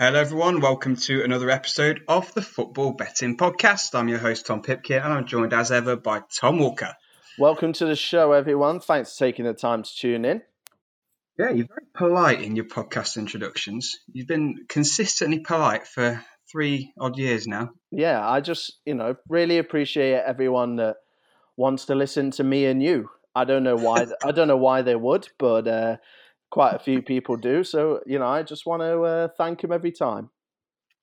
[0.00, 0.60] Hello, everyone.
[0.60, 3.98] Welcome to another episode of the Football Betting Podcast.
[3.98, 6.94] I'm your host, Tom Pipkin, and I'm joined as ever by Tom Walker.
[7.36, 8.78] Welcome to the show, everyone.
[8.78, 10.42] Thanks for taking the time to tune in.
[11.36, 13.98] Yeah, you're very polite in your podcast introductions.
[14.12, 17.70] You've been consistently polite for three odd years now.
[17.90, 20.98] Yeah, I just, you know, really appreciate everyone that
[21.56, 23.10] wants to listen to me and you.
[23.34, 24.06] I don't know why.
[24.24, 25.96] I don't know why they would, but uh,
[26.50, 27.64] quite a few people do.
[27.64, 30.30] So, you know, I just want to uh, thank him every time.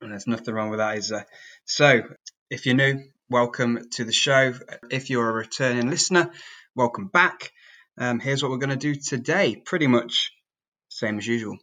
[0.01, 1.27] And there's nothing wrong with that, is there?
[1.65, 2.01] So,
[2.49, 4.53] if you're new, welcome to the show.
[4.89, 6.31] If you're a returning listener,
[6.75, 7.51] welcome back.
[7.97, 9.55] Um, here's what we're going to do today.
[9.55, 10.31] Pretty much
[10.89, 11.57] same as usual.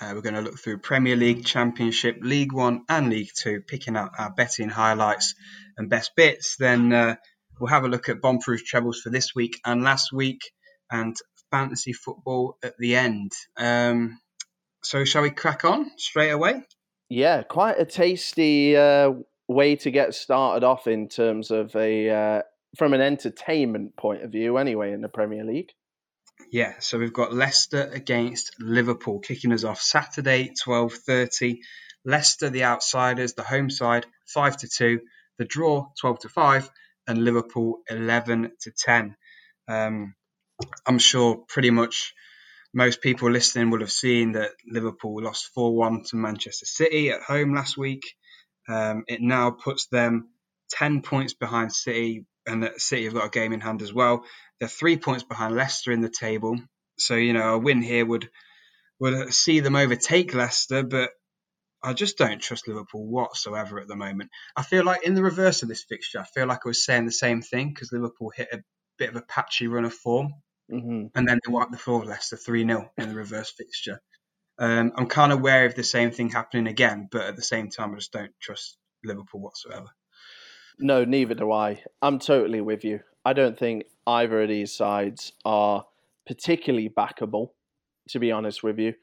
[0.00, 3.96] Uh, we're going to look through Premier League, Championship, League One, and League Two, picking
[3.96, 5.34] out our betting highlights
[5.76, 6.56] and best bits.
[6.58, 7.16] Then uh,
[7.58, 10.40] we'll have a look at bomb-proof trebles for this week and last week,
[10.90, 11.16] and
[11.50, 13.32] fantasy football at the end.
[13.56, 14.20] Um,
[14.82, 16.62] so, shall we crack on straight away?
[17.08, 19.12] Yeah, quite a tasty uh,
[19.48, 22.42] way to get started off in terms of a uh,
[22.76, 25.70] from an entertainment point of view, anyway, in the Premier League.
[26.52, 31.60] Yeah, so we've got Leicester against Liverpool kicking us off Saturday, twelve thirty.
[32.04, 35.00] Leicester, the outsiders, the home side, five to two.
[35.38, 36.70] The draw, twelve to five,
[37.06, 39.16] and Liverpool, eleven to ten.
[39.68, 40.14] Um,
[40.86, 42.14] I'm sure pretty much
[42.72, 47.22] most people listening will have seen that Liverpool lost 4 1 to Manchester City at
[47.22, 48.02] home last week.
[48.68, 50.30] Um, it now puts them
[50.70, 54.24] 10 points behind City, and that City have got a game in hand as well.
[54.58, 56.58] They're three points behind Leicester in the table.
[56.98, 58.28] So, you know, a win here would
[58.98, 61.10] would see them overtake Leicester, but
[61.82, 64.30] I just don't trust Liverpool whatsoever at the moment.
[64.56, 67.04] I feel like in the reverse of this fixture, I feel like I was saying
[67.04, 68.62] the same thing because Liverpool hit a
[68.98, 70.32] bit of a patchy run of form.
[70.72, 71.06] Mm-hmm.
[71.14, 74.00] And then they wiped the floor with Leicester 3 0 in the reverse fixture.
[74.58, 77.68] Um, I'm kind of wary of the same thing happening again, but at the same
[77.68, 79.86] time, I just don't trust Liverpool whatsoever.
[80.78, 81.82] No, neither do I.
[82.02, 83.00] I'm totally with you.
[83.24, 85.84] I don't think either of these sides are
[86.26, 87.50] particularly backable,
[88.10, 88.94] to be honest with you.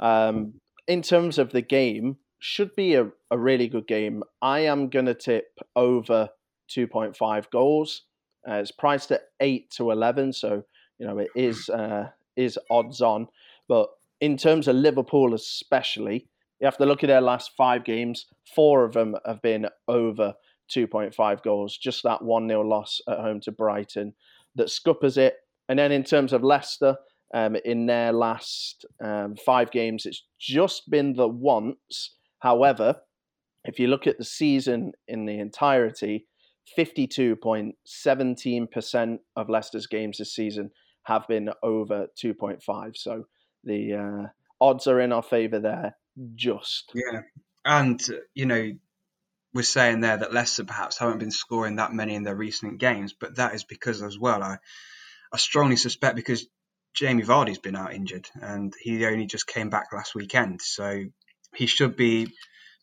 [0.00, 0.54] Um,
[0.88, 4.24] in terms of the game, should be a, a really good game.
[4.40, 5.46] I am going to tip
[5.76, 6.28] over
[6.76, 8.02] 2.5 goals.
[8.48, 10.64] Uh, it's priced at 8 to 11, so
[11.02, 13.26] you know, it is uh, is odds on.
[13.68, 13.88] But
[14.20, 16.28] in terms of Liverpool, especially,
[16.60, 18.26] you have to look at their last five games.
[18.54, 20.34] Four of them have been over
[20.70, 21.76] 2.5 goals.
[21.76, 24.14] Just that one 0 loss at home to Brighton
[24.54, 25.38] that scuppers it.
[25.68, 26.96] And then in terms of Leicester,
[27.34, 32.14] um, in their last um, five games, it's just been the once.
[32.38, 32.94] However,
[33.64, 36.28] if you look at the season in the entirety,
[36.78, 40.70] 52.17% of Leicester's games this season
[41.04, 42.96] have been over 2.5.
[42.96, 43.24] So
[43.64, 44.28] the uh,
[44.60, 45.96] odds are in our favour there,
[46.34, 46.92] just.
[46.94, 47.22] Yeah.
[47.64, 48.00] And,
[48.34, 48.72] you know,
[49.54, 53.12] we're saying there that Leicester perhaps haven't been scoring that many in their recent games,
[53.12, 54.58] but that is because as well, I,
[55.32, 56.46] I strongly suspect because
[56.94, 60.60] Jamie Vardy's been out injured and he only just came back last weekend.
[60.62, 61.04] So
[61.54, 62.28] he should be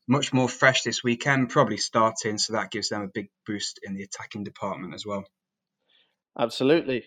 [0.08, 2.38] much more fresh this weekend, probably starting.
[2.38, 5.24] So that gives them a big boost in the attacking department as well.
[6.38, 7.06] Absolutely.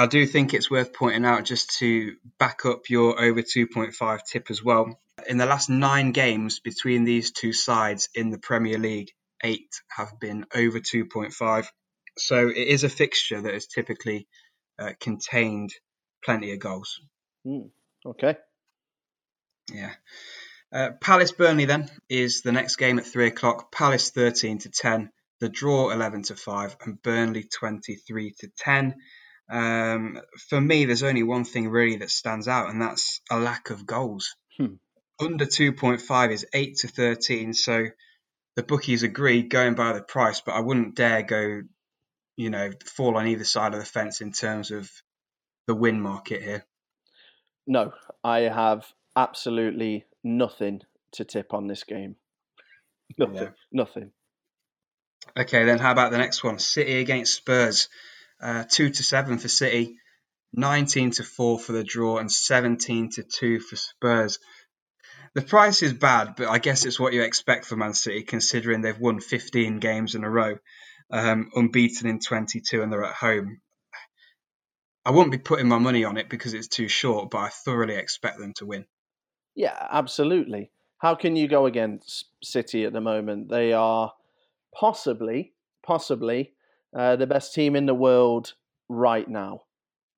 [0.00, 4.46] I do think it's worth pointing out just to back up your over 2.5 tip
[4.48, 4.98] as well.
[5.28, 9.10] In the last nine games between these two sides in the Premier League,
[9.44, 11.66] eight have been over 2.5.
[12.16, 14.26] So it is a fixture that has typically
[14.78, 15.74] uh, contained
[16.24, 16.98] plenty of goals.
[17.46, 17.68] Mm,
[18.06, 18.38] okay.
[19.70, 19.92] Yeah.
[20.72, 23.70] Uh, Palace Burnley then is the next game at three o'clock.
[23.70, 28.94] Palace 13 to 10, the draw 11 to 5, and Burnley 23 to 10.
[29.50, 33.70] Um, for me, there's only one thing really that stands out, and that's a lack
[33.70, 34.36] of goals.
[34.56, 34.74] Hmm.
[35.20, 37.86] Under 2.5 is 8 to 13, so
[38.56, 41.62] the bookies agree going by the price, but I wouldn't dare go,
[42.36, 44.90] you know, fall on either side of the fence in terms of
[45.66, 46.64] the win market here.
[47.66, 47.92] No,
[48.24, 48.86] I have
[49.16, 50.80] absolutely nothing
[51.12, 52.16] to tip on this game.
[53.18, 53.34] Nothing.
[53.34, 53.48] Yeah.
[53.72, 54.10] Nothing.
[55.38, 56.58] Okay, then how about the next one?
[56.58, 57.88] City against Spurs.
[58.42, 59.96] Uh, two to seven for City,
[60.54, 64.38] 19 to four for the draw, and 17 to two for Spurs.
[65.34, 68.80] The price is bad, but I guess it's what you expect for Man City, considering
[68.80, 70.56] they've won 15 games in a row,
[71.12, 73.60] um, unbeaten in 22, and they're at home.
[75.04, 77.94] I wouldn't be putting my money on it because it's too short, but I thoroughly
[77.94, 78.86] expect them to win.
[79.54, 80.70] Yeah, absolutely.
[80.98, 83.48] How can you go against City at the moment?
[83.48, 84.12] They are
[84.74, 85.52] possibly,
[85.82, 86.52] possibly
[86.96, 88.54] uh, the best team in the world
[88.88, 89.62] right now,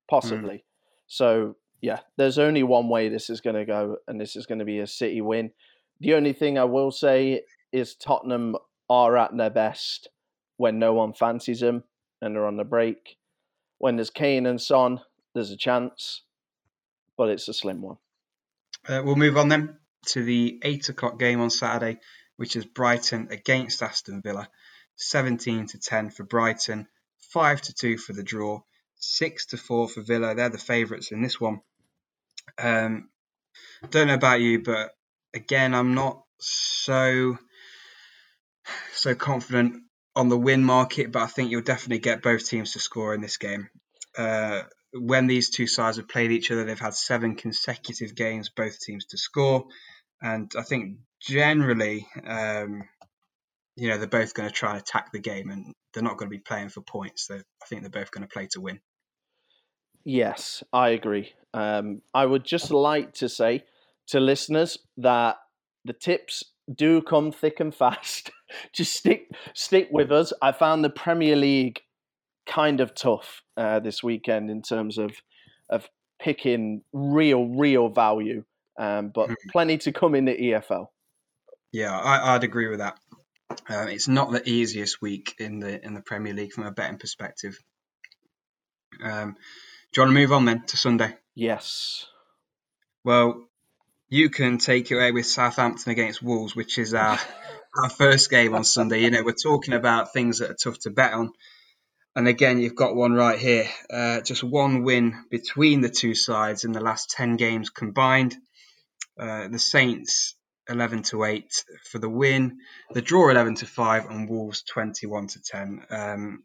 [0.09, 0.55] possibly.
[0.55, 0.63] Mm.
[1.07, 4.59] So yeah, there's only one way this is going to go, and this is going
[4.59, 5.51] to be a City win.
[5.99, 7.41] The only thing I will say
[7.71, 8.55] is Tottenham
[8.89, 10.09] are at their best
[10.57, 11.83] when no one fancies them
[12.21, 13.17] and they're on the break.
[13.79, 15.01] When there's Kane and Son,
[15.33, 16.23] there's a chance,
[17.17, 17.97] but it's a slim one.
[18.87, 19.77] Uh, we'll move on then
[20.07, 21.99] to the eight o'clock game on Saturday,
[22.37, 24.47] which is Brighton against Aston Villa.
[24.95, 26.87] 17 to 10 for Brighton,
[27.31, 28.61] 5 to 2 for the draw,
[28.97, 30.35] 6 to 4 for Villa.
[30.35, 31.61] They're the favourites in this one.
[32.57, 33.09] Um,
[33.89, 34.91] don't know about you, but
[35.33, 37.37] again, I'm not so
[38.93, 39.83] so confident
[40.15, 43.21] on the win market, but I think you'll definitely get both teams to score in
[43.21, 43.69] this game.
[44.17, 44.61] Uh,
[44.93, 49.05] when these two sides have played each other, they've had seven consecutive games, both teams
[49.07, 49.65] to score.
[50.21, 52.83] And I think generally, um,
[53.75, 56.29] you know, they're both going to try and attack the game and they're not going
[56.29, 57.27] to be playing for points.
[57.27, 58.79] So I think they're both going to play to win.
[60.05, 61.33] Yes, I agree.
[61.53, 63.63] Um, I would just like to say
[64.07, 65.37] to listeners that
[65.85, 66.43] the tips
[66.73, 68.31] do come thick and fast.
[68.73, 70.33] just stick stick with us.
[70.41, 71.81] I found the Premier League
[72.45, 75.11] kind of tough uh, this weekend in terms of
[75.69, 75.89] of
[76.19, 78.43] picking real real value,
[78.79, 79.49] um, but mm-hmm.
[79.51, 80.87] plenty to come in the EFL.
[81.71, 82.99] Yeah, I, would agree with that.
[83.69, 86.97] Um, it's not the easiest week in the in the Premier League from a betting
[86.97, 87.57] perspective.
[89.03, 89.35] Um,
[89.91, 91.15] do you want to move on then to Sunday?
[91.35, 92.05] Yes.
[93.03, 93.47] Well,
[94.09, 97.19] you can take it away with Southampton against Wolves, which is our
[97.83, 99.01] our first game on Sunday.
[99.01, 101.31] You know, we're talking about things that are tough to bet on.
[102.15, 103.67] And again, you've got one right here.
[103.91, 108.35] Uh, just one win between the two sides in the last 10 games combined.
[109.19, 110.35] Uh, the Saints
[110.69, 112.57] 11 to 8 for the win,
[112.91, 115.85] the draw 11 to 5, and Wolves 21 to 10.
[115.89, 116.43] Um,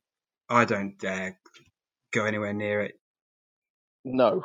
[0.49, 1.39] I don't dare
[2.13, 2.95] go anywhere near it.
[4.05, 4.45] No.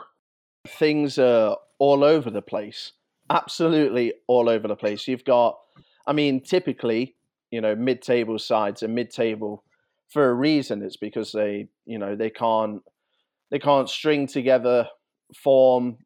[0.68, 2.94] Things are all over the place.
[3.30, 5.08] Absolutely all over the place.
[5.08, 5.58] You've got,
[6.06, 7.16] I mean, typically,
[7.52, 9.64] you know, mid table sides and mid table
[10.10, 10.82] for a reason.
[10.82, 12.82] It's because they, you know, they can't
[13.52, 14.88] they can't string together
[15.36, 15.98] form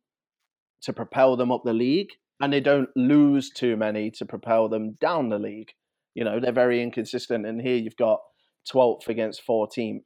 [0.81, 4.93] to propel them up the league, and they don't lose too many to propel them
[4.99, 5.71] down the league.
[6.13, 7.45] You know, they're very inconsistent.
[7.45, 8.19] And here you've got
[8.71, 10.03] 12th against 14th.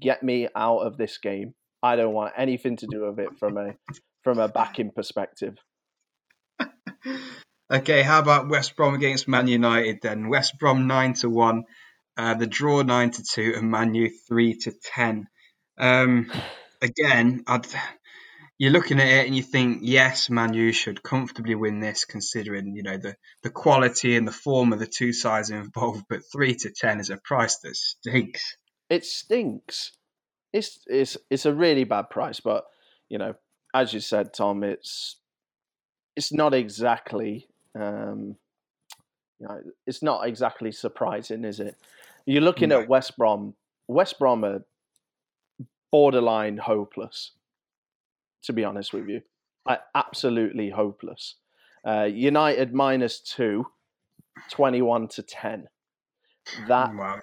[0.00, 1.54] Get me out of this game.
[1.82, 3.74] I don't want anything to do with it from a
[4.22, 5.56] from a backing perspective.
[7.72, 10.28] okay, how about West Brom against Man United then?
[10.28, 11.64] West Brom nine to one,
[12.16, 15.26] uh, the draw nine to two, and Man U three to ten.
[15.76, 16.30] Um,
[16.82, 17.66] again, I'd,
[18.62, 22.76] you're looking at it and you think, yes, Man U should comfortably win this, considering
[22.76, 26.04] you know the the quality and the form of the two sides involved.
[26.08, 28.56] But three to ten is a price that stinks.
[28.88, 29.90] It stinks.
[30.52, 32.64] It's it's it's a really bad price, but
[33.08, 33.34] you know,
[33.74, 35.16] as you said, Tom, it's
[36.14, 38.36] it's not exactly um,
[39.40, 41.74] you know, it's not exactly surprising, is it?
[42.26, 42.82] You're looking no.
[42.82, 43.56] at West Brom.
[43.88, 44.64] West Brom are
[45.90, 47.32] borderline hopeless,
[48.44, 49.22] to be honest with you.
[49.66, 51.36] Like, absolutely hopeless.
[51.86, 53.66] Uh, United minus two,
[54.50, 55.68] 21 to 10.
[56.68, 57.20] That, wow,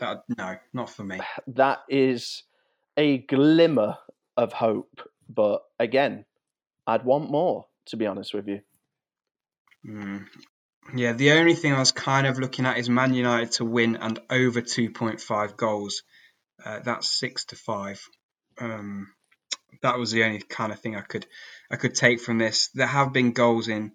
[0.00, 1.20] that no, not for me.
[1.46, 2.42] That is
[2.96, 3.98] a glimmer
[4.36, 6.24] of hope, but again,
[6.86, 8.60] I'd want more, to be honest with you.
[9.86, 10.26] Mm.
[10.94, 13.96] Yeah, the only thing I was kind of looking at is Man United to win
[13.96, 16.02] and over 2.5 goals.
[16.64, 18.00] Uh, that's six to five.
[18.58, 19.12] Um,
[19.82, 21.26] that was the only kind of thing I could
[21.70, 22.68] I could take from this.
[22.74, 23.92] There have been goals in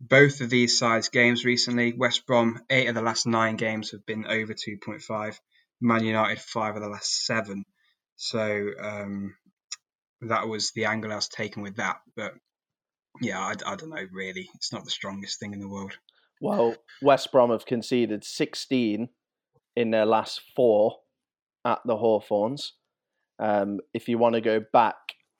[0.00, 1.92] both of these sides' games recently.
[1.92, 5.38] West Brom, eight of the last nine games have been over 2.5.
[5.82, 7.64] Man United, five of the last seven.
[8.16, 9.34] So um,
[10.22, 11.96] that was the angle I was taking with that.
[12.16, 12.34] But
[13.20, 14.48] yeah, I, I don't know, really.
[14.54, 15.92] It's not the strongest thing in the world.
[16.40, 19.08] Well, West Brom have conceded 16
[19.76, 20.96] in their last four
[21.64, 22.72] at the Hawthorns.
[23.40, 24.96] Um, if you want to go back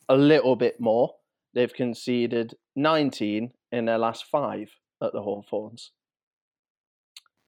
[0.09, 1.15] a little bit more,
[1.55, 4.71] they've conceded 19 in their last five
[5.03, 5.93] at the Hawthorns.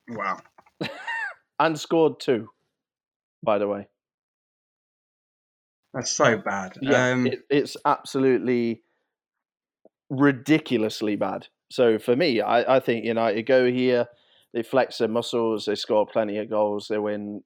[0.09, 0.39] Wow.
[1.59, 2.51] and scored two,
[3.43, 3.89] by the way.
[5.95, 6.79] That's so bad.
[6.81, 8.83] Yeah, um, it, it's absolutely
[10.09, 11.49] ridiculously bad.
[11.71, 14.07] So for me, I, I think United go here,
[14.53, 17.43] they flex their muscles, they score plenty of goals, they win.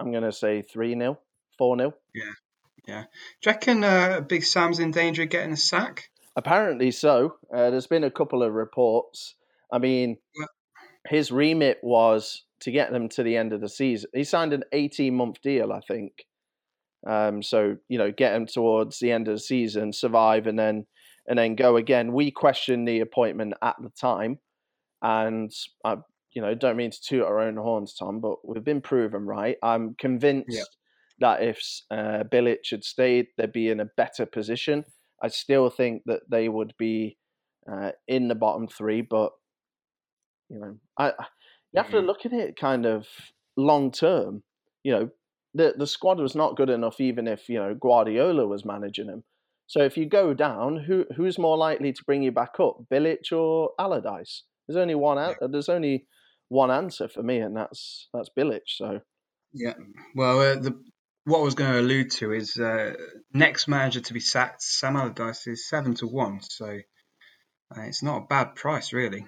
[0.00, 1.18] I'm going to say 3 0,
[1.58, 1.94] 4 0.
[2.14, 2.22] Yeah,
[2.86, 3.02] yeah.
[3.42, 6.10] Do you reckon uh, Big Sam's in danger of getting a sack?
[6.36, 7.36] Apparently so.
[7.52, 9.34] Uh, there's been a couple of reports.
[9.72, 10.18] I mean,
[11.08, 14.10] his remit was to get them to the end of the season.
[14.14, 16.12] He signed an 18 month deal, I think.
[17.06, 20.86] Um, so you know, get him towards the end of the season, survive, and then
[21.28, 22.12] and then go again.
[22.12, 24.38] We questioned the appointment at the time,
[25.02, 25.52] And
[25.84, 25.96] I,
[26.32, 29.56] you know, don't mean to toot our own horns, Tom, but we've been proven right.
[29.62, 30.62] I'm convinced Yeah.
[31.20, 31.60] That if
[31.90, 34.84] uh, Bilic had stayed, they'd be in a better position.
[35.22, 37.18] I still think that they would be
[37.70, 39.32] uh, in the bottom three, but
[40.48, 41.08] you know, I
[41.72, 42.06] you have to Mhm.
[42.06, 43.06] look at it kind of
[43.56, 44.42] long term.
[44.84, 45.10] You know,
[45.54, 49.24] the the squad was not good enough, even if you know Guardiola was managing them.
[49.66, 53.30] So if you go down, who who's more likely to bring you back up, Bilic
[53.32, 54.44] or Allardyce?
[54.66, 55.18] There's only one.
[55.18, 56.06] an- There's only
[56.48, 58.62] one answer for me, and that's that's Bilic.
[58.66, 59.00] So
[59.52, 59.74] Yeah.
[60.14, 60.82] Well, uh, the
[61.28, 62.94] what I was going to allude to is uh,
[63.34, 66.40] next manager to be sacked, Sam Allardyce, is seven to one.
[66.42, 66.66] So
[67.76, 69.26] uh, it's not a bad price, really.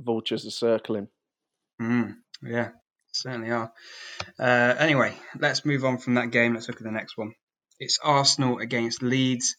[0.00, 1.08] vultures are circling.
[1.80, 2.70] Mm, yeah,
[3.12, 3.72] certainly are.
[4.38, 6.54] Uh, anyway, let's move on from that game.
[6.54, 7.32] Let's look at the next one.
[7.78, 9.56] It's Arsenal against Leeds.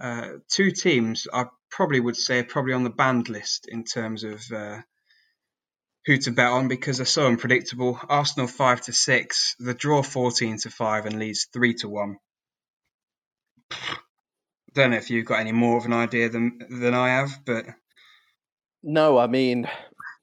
[0.00, 4.24] Uh, two teams I probably would say are probably on the banned list in terms
[4.24, 4.78] of uh,
[6.08, 8.00] who to bet on because they're so unpredictable.
[8.08, 12.16] Arsenal five to six, the draw fourteen to five, and Leeds three to one.
[14.72, 17.66] Don't know if you've got any more of an idea than than I have, but
[18.82, 19.68] No, I mean,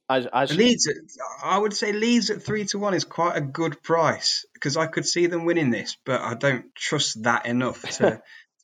[0.10, 0.96] I, I Leeds, at,
[1.44, 4.88] I would say Leeds at three to one is quite a good price because I
[4.88, 8.24] could see them winning this, but I don't trust that enough to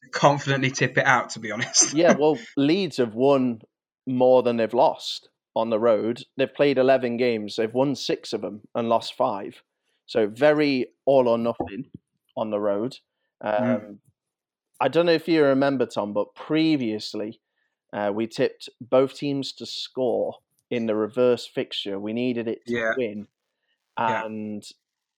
[0.09, 1.31] confidently tip it out.
[1.31, 3.61] To be honest, yeah, well, Leeds have won
[4.07, 6.23] more than they've lost on the road.
[6.37, 9.61] They've played 11 games, they've won six of them and lost five.
[10.05, 11.85] So very all or nothing
[12.35, 12.97] on the road.
[13.41, 13.97] Um, Mm.
[14.79, 17.39] I don't know if you remember, Tom, but previously
[17.93, 20.37] uh, we tipped both teams to score
[20.69, 21.99] in the reverse fixture.
[21.99, 22.93] We needed it to Yeah.
[22.97, 23.27] win,
[23.99, 24.25] Yeah.
[24.25, 24.63] and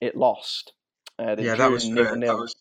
[0.01, 0.73] it lost.
[1.19, 2.55] Uh, yeah, that was, that was.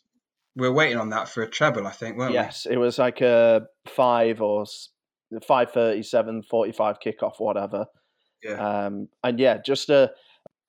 [0.55, 2.35] We're waiting on that for a treble, I think, weren't we?
[2.35, 4.67] Yes, it was like a five or
[5.35, 7.87] s- five thirty-seven, forty-five kickoff, whatever.
[8.43, 8.87] Yeah.
[8.87, 10.09] Um, and yeah, just uh,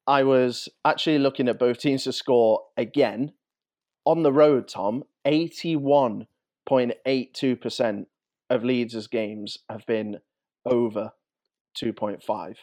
[0.08, 3.34] I was actually looking at both teams to score again
[4.05, 4.67] on the road.
[4.67, 6.27] Tom, eighty-one
[6.65, 8.08] point eight two percent
[8.50, 10.20] of Leeds' games have been
[10.65, 11.12] over
[11.74, 12.58] two point five,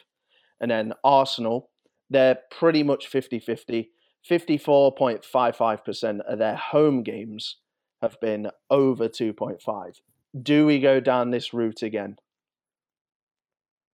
[0.61, 1.71] and then Arsenal,
[2.11, 3.89] they're pretty much 50-50.
[4.29, 7.57] 54.55% of their home games
[8.03, 10.01] have been over 2.5.
[10.41, 12.17] Do we go down this route again?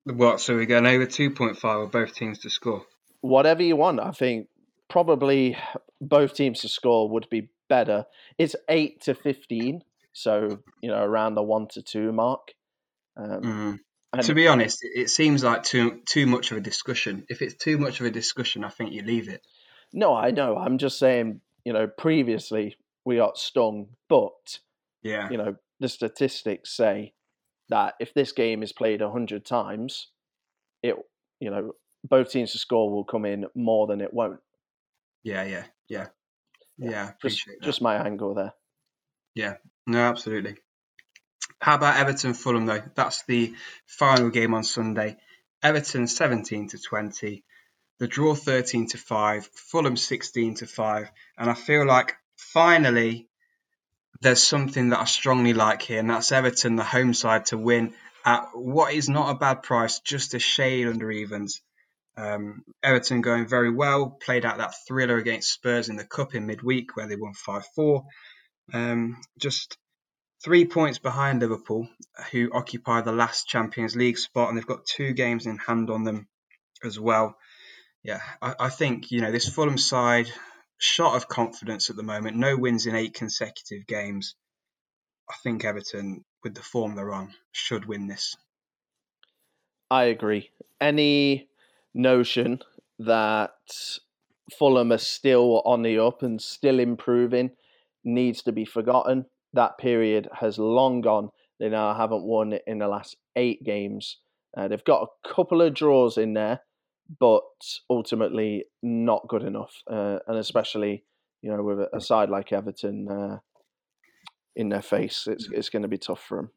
[0.05, 0.41] What?
[0.41, 2.85] So we're going over two point five with both teams to score.
[3.23, 4.49] Whatever you want, I think
[4.89, 5.57] probably
[6.01, 8.05] both teams to score would be better.
[8.39, 12.53] It's 8 to 15, so, you know, around the 1 to 2 mark.
[13.17, 13.79] Um, Mm.
[14.13, 17.27] and To be honest, it it seems like too too much of a discussion.
[17.29, 19.43] If it's too much of a discussion, I think you leave it.
[19.93, 20.57] no, I know.
[20.57, 24.61] I'm just saying, you know, previously we got stung, but
[25.03, 25.31] Yeah.
[25.31, 27.15] you know, the statistics say
[27.69, 30.09] that if this game is played 100 times,
[30.83, 30.97] it,
[31.41, 31.73] you know,
[32.05, 34.41] both teams to score will come in more than it won't.
[35.23, 35.45] Yeah.
[35.45, 35.65] Yeah.
[35.89, 36.07] Yeah.
[36.79, 37.13] Yeah.
[37.23, 37.63] Just, that.
[37.63, 38.53] just my angle there.
[39.37, 39.57] Yeah,
[39.87, 40.57] no, absolutely.
[41.61, 42.83] How about Everton Fulham though?
[42.95, 43.55] That's the
[43.87, 45.19] final game on Sunday.
[45.63, 47.45] Everton 17 to 20,
[47.99, 53.29] the draw 13 to 5, Fulham 16 to 5, and I feel like finally
[54.21, 57.95] there's something that I strongly like here, and that's Everton, the home side, to win
[58.25, 61.61] at what is not a bad price, just a shade under evens.
[62.17, 66.47] Um, Everton going very well, played out that thriller against Spurs in the Cup in
[66.47, 68.05] midweek where they won 5 4.
[68.73, 69.77] Um, just
[70.43, 71.89] three points behind Liverpool,
[72.33, 76.05] who occupy the last Champions League spot, and they've got two games in hand on
[76.05, 76.27] them
[76.83, 77.37] as well.
[78.03, 80.31] Yeah, I, I think you know this Fulham side
[80.79, 82.37] shot of confidence at the moment.
[82.37, 84.35] No wins in eight consecutive games.
[85.29, 88.37] I think Everton, with the form they're on, should win this.
[89.91, 90.51] I agree.
[90.81, 91.49] Any
[91.95, 92.61] notion
[92.99, 93.53] that
[94.59, 97.51] Fulham are still on the up and still improving
[98.05, 99.27] needs to be forgotten.
[99.53, 101.31] That period has long gone.
[101.59, 104.19] They now haven't won in the last eight games.
[104.57, 106.61] Uh, they've got a couple of draws in there,
[107.19, 107.43] but
[107.89, 109.83] ultimately not good enough.
[109.91, 111.05] Uh, and especially,
[111.43, 113.39] you know, with a side like Everton uh,
[114.55, 116.51] in their face, it's it's going to be tough for them.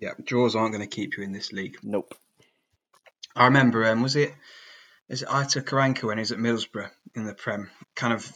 [0.00, 1.76] Yeah, draws aren't going to keep you in this league.
[1.82, 2.14] Nope.
[3.34, 4.34] I remember, um, was it
[5.08, 8.30] is it Aitor Karanka when he was at Middlesbrough in the Prem, kind of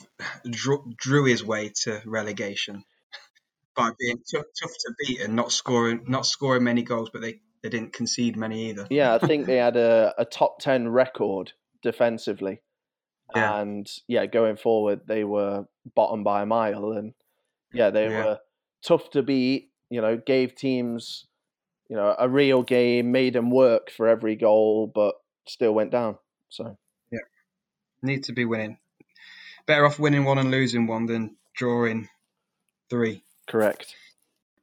[0.48, 2.84] drew, drew his way to relegation
[3.74, 7.40] by being tough, tough to beat and not scoring not scoring many goals, but they,
[7.66, 8.86] they didn't concede many either.
[8.90, 12.60] Yeah, I think they had a, a top 10 record defensively.
[13.34, 13.60] Yeah.
[13.60, 16.92] And yeah, going forward, they were bottom by a mile.
[16.92, 17.12] And
[17.72, 18.24] yeah, they Yeah.
[18.24, 18.38] were
[18.84, 21.26] tough to beat, you know, gave teams,
[21.88, 24.86] you know, a real game, made them work for every goal.
[24.86, 25.16] But
[25.48, 26.18] still went down.
[26.48, 26.76] So
[27.10, 27.18] yeah,
[28.00, 28.78] need to be winning.
[29.66, 32.08] Better off winning one and losing one than drawing
[32.90, 33.24] three.
[33.48, 33.96] Correct.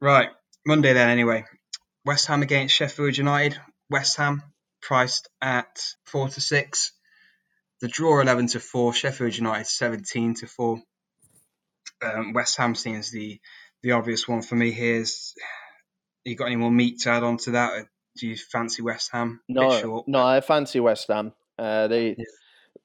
[0.00, 0.30] Right,
[0.66, 1.10] Monday then.
[1.10, 1.44] Anyway,
[2.04, 3.58] West Ham against Sheffield United.
[3.88, 4.42] West Ham
[4.82, 6.92] priced at four to six.
[7.80, 8.92] The draw eleven to four.
[8.92, 10.82] Sheffield United seventeen to four.
[12.02, 13.40] Um, West Ham seems the
[13.82, 14.96] the obvious one for me here.
[14.96, 15.34] Is
[16.24, 17.86] you got any more meat to add on to that?
[18.16, 19.40] Do you fancy West Ham?
[19.48, 21.32] No, no, I fancy West Ham.
[21.58, 22.24] Uh, they yeah.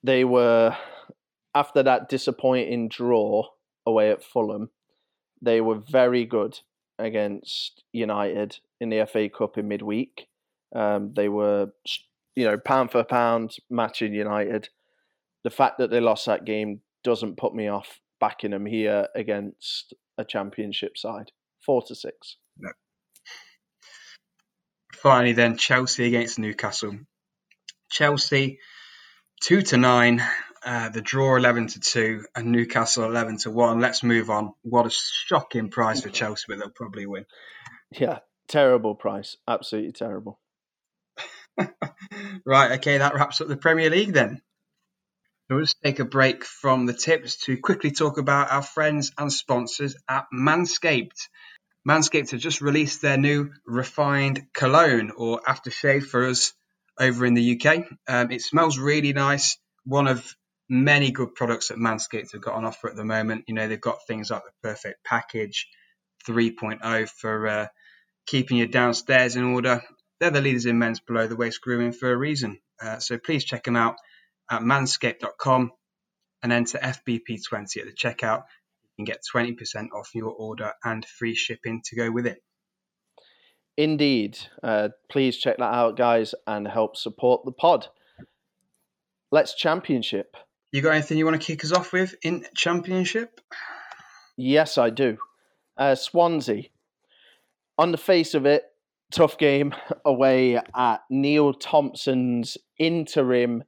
[0.03, 0.75] they were
[1.53, 3.47] after that disappointing draw
[3.85, 4.69] away at Fulham.
[5.41, 6.59] They were very good
[6.99, 10.27] against United in the FA Cup in midweek.
[10.75, 11.71] Um, they were,
[12.35, 14.69] you know, pound for pound matching United.
[15.43, 19.93] The fact that they lost that game doesn't put me off backing them here against
[20.17, 21.31] a championship side.
[21.65, 22.35] Four to six.
[22.57, 22.69] No.
[24.93, 26.97] Finally, then Chelsea against Newcastle.
[27.89, 28.59] Chelsea
[29.41, 30.21] two to nine.
[30.63, 33.79] Uh, the draw eleven to two, and Newcastle eleven to one.
[33.79, 34.53] Let's move on.
[34.61, 37.25] What a shocking price for Chelsea, but they'll probably win.
[37.91, 39.37] Yeah, terrible price.
[39.47, 40.39] Absolutely terrible.
[42.45, 42.73] right.
[42.73, 44.41] Okay, that wraps up the Premier League then.
[45.49, 49.33] So let's take a break from the tips to quickly talk about our friends and
[49.33, 51.27] sponsors at Manscaped.
[51.87, 56.53] Manscaped have just released their new refined cologne or aftershave for us
[56.99, 57.85] over in the UK.
[58.07, 59.57] Um, it smells really nice.
[59.85, 60.35] One of
[60.69, 63.45] many good products that Manscaped have got on offer at the moment.
[63.47, 65.67] You know, they've got things like the Perfect Package
[66.27, 67.67] 3.0 for uh,
[68.27, 69.81] keeping your downstairs in order.
[70.19, 72.59] They're the leaders in men's below the waist grooming for a reason.
[72.81, 73.95] Uh, so please check them out
[74.51, 75.71] at manscaped.com
[76.43, 78.43] and enter FBP20 at the checkout
[78.97, 82.41] You can get 20% off your order and free shipping to go with it.
[83.77, 84.37] Indeed.
[84.61, 87.87] Uh, please check that out, guys, and help support the pod.
[89.31, 90.35] Let's championship.
[90.71, 93.41] You got anything you want to kick us off with in championship?
[94.37, 95.17] Yes, I do.
[95.75, 96.65] Uh, Swansea.
[97.79, 98.65] On the face of it,
[99.11, 99.73] tough game
[100.05, 103.63] away at Neil Thompson's interim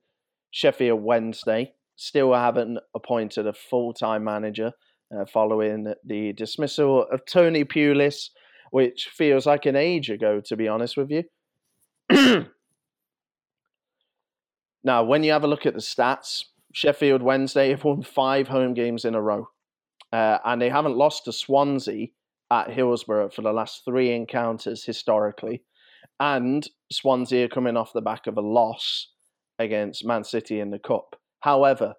[0.52, 1.74] Sheffield Wednesday.
[1.96, 4.72] Still haven't appointed a full time manager
[5.16, 8.30] uh, following the dismissal of Tony Pulis,
[8.70, 11.24] which feels like an age ago, to be honest with you.
[14.84, 18.74] now, when you have a look at the stats, Sheffield Wednesday have won five home
[18.74, 19.48] games in a row,
[20.12, 22.08] uh, and they haven't lost to Swansea
[22.52, 25.64] at Hillsborough for the last three encounters historically.
[26.20, 29.08] And Swansea are coming off the back of a loss
[29.58, 31.16] against Man City in the Cup.
[31.40, 31.96] However,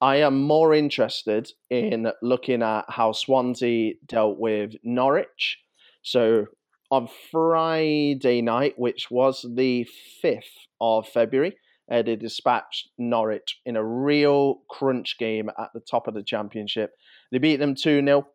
[0.00, 5.58] I am more interested in looking at how Swansea dealt with Norwich.
[6.02, 6.46] So
[6.90, 9.86] on Friday night, which was the
[10.22, 10.42] 5th
[10.80, 11.56] of February,
[11.90, 16.92] uh, they dispatched Norwich in a real crunch game at the top of the championship.
[17.32, 18.26] They beat them 2 0.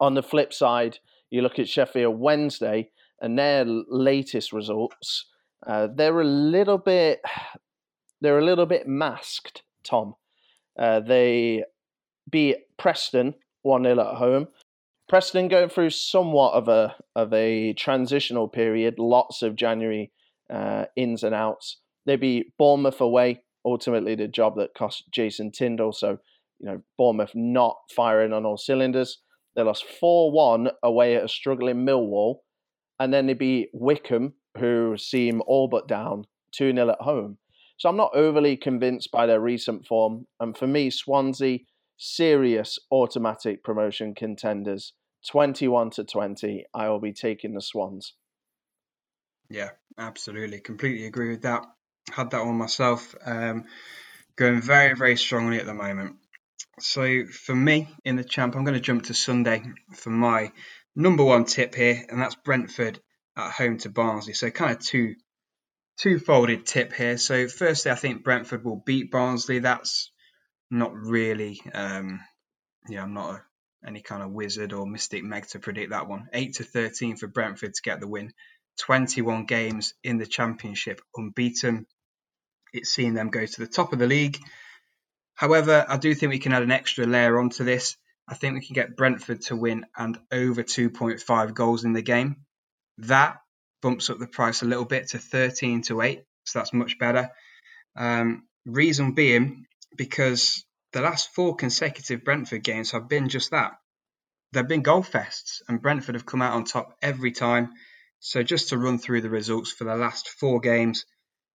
[0.00, 0.98] On the flip side,
[1.30, 5.26] you look at Sheffield Wednesday and their latest results,
[5.66, 7.20] uh, they're a little bit
[8.20, 10.14] they're a little bit masked, Tom.
[10.78, 11.64] Uh, they
[12.30, 14.48] beat Preston 1 0 at home.
[15.08, 20.10] Preston going through somewhat of a of a transitional period, lots of January
[20.48, 21.81] uh, ins and outs.
[22.06, 25.92] They beat Bournemouth away, ultimately the job that cost Jason Tindall.
[25.92, 26.18] So,
[26.58, 29.18] you know, Bournemouth not firing on all cylinders.
[29.54, 32.36] They lost 4 1 away at a struggling Millwall.
[32.98, 37.38] And then they beat Wycombe, who seem all but down, 2 0 at home.
[37.78, 40.26] So I'm not overly convinced by their recent form.
[40.38, 41.60] And for me, Swansea,
[41.96, 44.92] serious automatic promotion contenders.
[45.28, 48.14] 21 to 20, I will be taking the Swans.
[49.48, 50.60] Yeah, absolutely.
[50.60, 51.64] Completely agree with that.
[52.10, 53.14] Had that one myself.
[53.24, 53.64] Um,
[54.36, 56.16] going very, very strongly at the moment.
[56.80, 59.62] So for me in the champ, I'm going to jump to Sunday
[59.94, 60.52] for my
[60.96, 63.00] number one tip here, and that's Brentford
[63.36, 64.32] at home to Barnsley.
[64.32, 65.14] So kind of two
[65.98, 67.18] two-folded tip here.
[67.18, 69.60] So, firstly, I think Brentford will beat Barnsley.
[69.60, 70.10] That's
[70.70, 72.20] not really, um,
[72.88, 73.42] yeah, I'm not a,
[73.86, 76.28] any kind of wizard or mystic meg to predict that one.
[76.32, 78.32] Eight to thirteen for Brentford to get the win.
[78.78, 81.86] 21 games in the Championship unbeaten.
[82.72, 84.38] It's seen them go to the top of the league.
[85.34, 87.96] However, I do think we can add an extra layer onto this.
[88.28, 92.36] I think we can get Brentford to win and over 2.5 goals in the game.
[92.98, 93.38] That
[93.82, 96.22] bumps up the price a little bit to 13 to 8.
[96.44, 97.30] So that's much better.
[97.96, 103.72] Um, reason being because the last four consecutive Brentford games have been just that.
[104.52, 107.70] They've been goal fests, and Brentford have come out on top every time.
[108.24, 111.04] So just to run through the results for the last four games,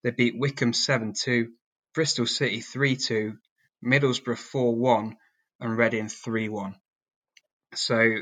[0.03, 1.53] They beat Wycombe 7 2,
[1.93, 3.38] Bristol City 3 2,
[3.86, 5.17] Middlesbrough 4 1,
[5.62, 6.75] and Reading 3 1.
[7.73, 8.17] So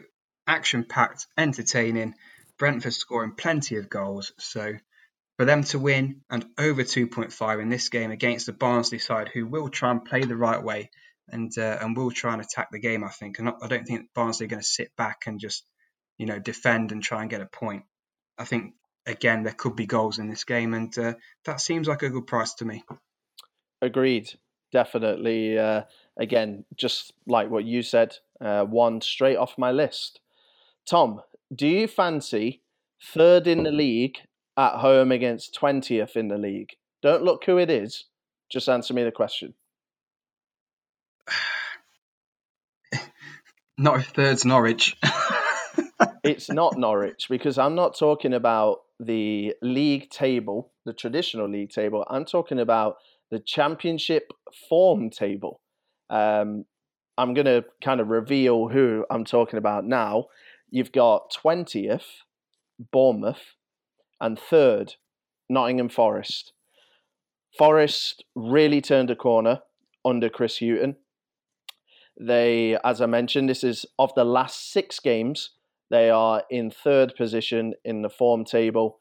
[0.46, 2.14] action packed, entertaining.
[2.60, 4.32] Brentford scoring plenty of goals.
[4.38, 4.74] So
[5.38, 9.48] for them to win and over 2.5 in this game against the Barnsley side, who
[9.48, 10.92] will try and play the right way
[11.28, 13.40] and uh, and will try and attack the game, I think.
[13.40, 15.66] And I don't think Barnsley are going to sit back and just
[16.20, 17.86] you know defend and try and get a point.
[18.38, 18.74] I think
[19.06, 21.14] again there could be goals in this game, and uh,
[21.46, 22.84] that seems like a good price to me.
[23.82, 24.32] Agreed,
[24.72, 25.58] definitely.
[25.58, 25.84] Uh,
[26.18, 30.20] again, just like what you said, uh, one straight off my list.
[30.88, 31.22] Tom,
[31.54, 32.62] do you fancy
[33.04, 34.18] third in the league
[34.58, 36.76] at home against 20th in the league?
[37.02, 38.06] Don't look who it is.
[38.50, 39.54] Just answer me the question.
[43.78, 44.96] Not if third's Norwich.
[46.24, 52.06] it's not Norwich because I'm not talking about the league table, the traditional league table.
[52.10, 52.96] I'm talking about
[53.32, 54.32] the championship
[54.70, 55.62] form table.
[56.10, 56.66] Um,
[57.18, 60.26] I'm going to kind of reveal who I'm talking about now.
[60.70, 62.04] You've got 20th,
[62.92, 63.56] Bournemouth,
[64.20, 64.96] and third,
[65.50, 66.54] Nottingham Forest.
[67.58, 69.62] Forest really turned a corner
[70.04, 70.98] under Chris Hughton.
[72.20, 75.52] They, as I mentioned, this is of the last six games,
[75.90, 79.00] they are in third position in the form table.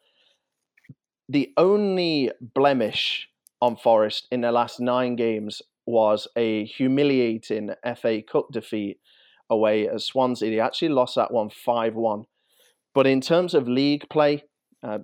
[1.29, 3.29] The only blemish
[3.61, 8.99] on Forest in their last nine games was a humiliating FA Cup defeat
[9.49, 10.51] away at Swansea.
[10.51, 12.25] They actually lost that one 5 1.
[12.95, 14.45] But in terms of league play,
[14.83, 14.99] uh,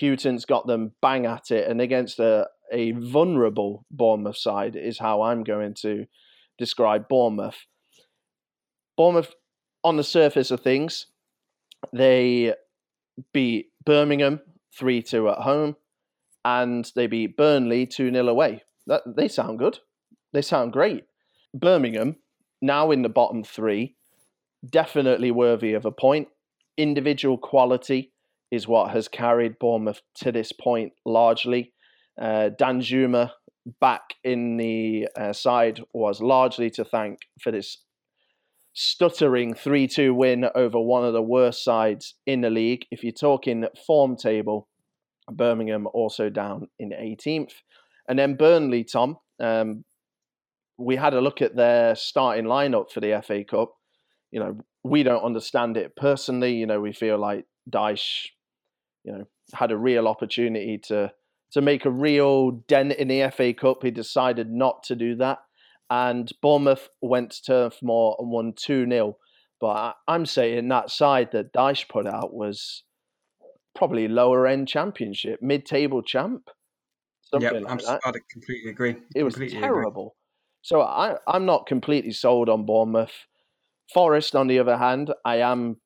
[0.00, 5.22] Hughton's got them bang at it, and against a, a vulnerable Bournemouth side is how
[5.22, 6.06] I'm going to
[6.58, 7.66] describe Bournemouth.
[8.96, 9.34] Bournemouth,
[9.82, 11.06] on the surface of things,
[11.92, 12.54] they
[13.32, 14.40] beat Birmingham
[14.78, 15.76] 3 2 at home,
[16.44, 18.62] and they beat Burnley 2 0 away.
[18.86, 19.78] That, they sound good.
[20.32, 21.04] They sound great.
[21.54, 22.16] Birmingham,
[22.60, 23.94] now in the bottom three,
[24.68, 26.28] definitely worthy of a point.
[26.76, 28.12] Individual quality
[28.50, 31.72] is what has carried Bournemouth to this point largely.
[32.20, 33.30] Uh, Danjuma
[33.80, 37.78] back in the uh, side was largely to thank for this
[38.74, 42.86] stuttering 3 2 win over one of the worst sides in the league.
[42.90, 44.68] If you're talking form table,
[45.30, 47.52] Birmingham also down in 18th.
[48.08, 49.84] And then Burnley, Tom, um,
[50.76, 53.72] we had a look at their starting lineup for the FA Cup.
[54.30, 56.54] You know, we don't understand it personally.
[56.54, 58.26] You know, we feel like Dyche,
[59.04, 61.12] you know, had a real opportunity to
[61.52, 63.84] to make a real dent in the FA Cup.
[63.84, 65.38] He decided not to do that.
[65.94, 69.16] And Bournemouth went to Turf Moor and won 2 0.
[69.60, 72.82] But I'm saying that side that Dyche put out was
[73.76, 76.50] probably lower end championship, mid table champ.
[77.22, 78.96] Something yeah, like i completely agree.
[79.14, 80.02] It was terrible.
[80.02, 80.62] Agree.
[80.62, 83.14] So I, I'm not completely sold on Bournemouth.
[83.92, 85.76] Forest, on the other hand, I am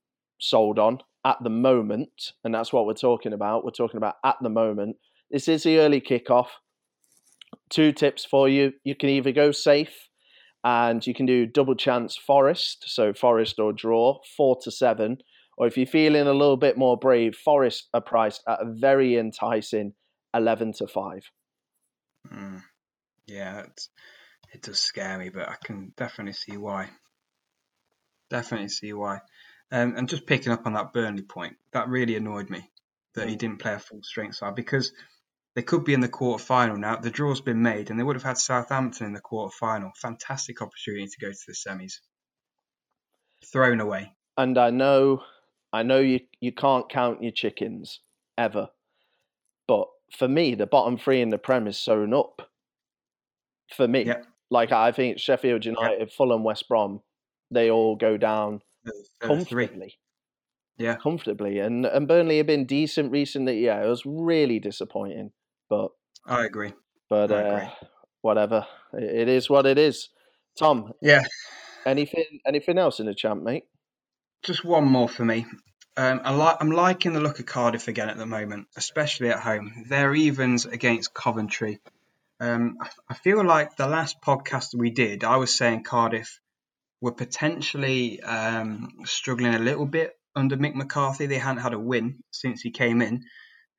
[0.41, 3.63] sold on at the moment, and that's what we're talking about.
[3.63, 4.97] We're talking about at the moment.
[5.31, 6.49] This is the early kickoff.
[7.71, 8.73] Two tips for you.
[8.85, 10.09] You can either go safe
[10.65, 15.19] and you can do double chance Forest, so Forest or draw, four to seven.
[15.57, 19.17] Or if you're feeling a little bit more brave, Forest are priced at a very
[19.17, 19.93] enticing
[20.35, 21.31] 11 to 5.
[22.33, 22.63] Mm.
[23.27, 23.65] Yeah,
[24.53, 26.89] it does scare me, but I can definitely see why.
[28.31, 29.21] Definitely see why.
[29.71, 32.71] Um, and just picking up on that Burnley point, that really annoyed me
[33.15, 33.39] that he mm.
[33.39, 34.93] didn't play a full strength side because
[35.59, 36.95] they could be in the quarter final now.
[36.95, 39.91] The draw's been made, and they would have had Southampton in the quarter final.
[40.01, 41.95] Fantastic opportunity to go to the semis.
[43.45, 44.13] Thrown away.
[44.37, 45.25] And I know,
[45.73, 47.99] I know you you can't count your chickens
[48.37, 48.69] ever,
[49.67, 52.49] but for me, the bottom three in the Prem is sewn up.
[53.75, 54.27] For me, yep.
[54.53, 56.13] like I think Sheffield United, yep.
[56.13, 57.01] Fulham, West Brom,
[57.51, 58.61] they all go down
[59.19, 59.99] comfortably.
[60.77, 63.65] Yeah, comfortably, and and Burnley have been decent recently.
[63.65, 65.33] Yeah, it was really disappointing,
[65.69, 65.91] but
[66.27, 66.73] I agree.
[67.09, 67.67] But I agree.
[67.67, 67.71] Uh,
[68.23, 70.09] whatever, it is what it is.
[70.59, 71.23] Tom, yeah.
[71.87, 73.65] Anything anything else in the champ, mate?
[74.43, 75.47] Just one more for me.
[75.97, 79.41] Um, I li- I'm liking the look of Cardiff again at the moment, especially at
[79.41, 79.85] home.
[79.89, 81.81] They're evens against Coventry.
[82.41, 82.77] Um,
[83.09, 86.39] I feel like the last podcast we did, I was saying Cardiff
[87.01, 91.27] were potentially um, struggling a little bit under Mick McCarthy.
[91.27, 93.25] They hadn't had a win since he came in.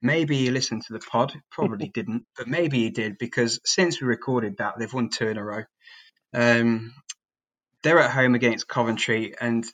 [0.02, 4.08] Maybe he listened to the pod, probably didn't, but maybe he did because since we
[4.08, 5.64] recorded that, they've won two in a row.
[6.34, 6.94] Um,
[7.84, 9.66] they're at home against Coventry, and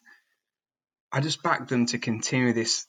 [1.12, 2.88] I just back them to continue this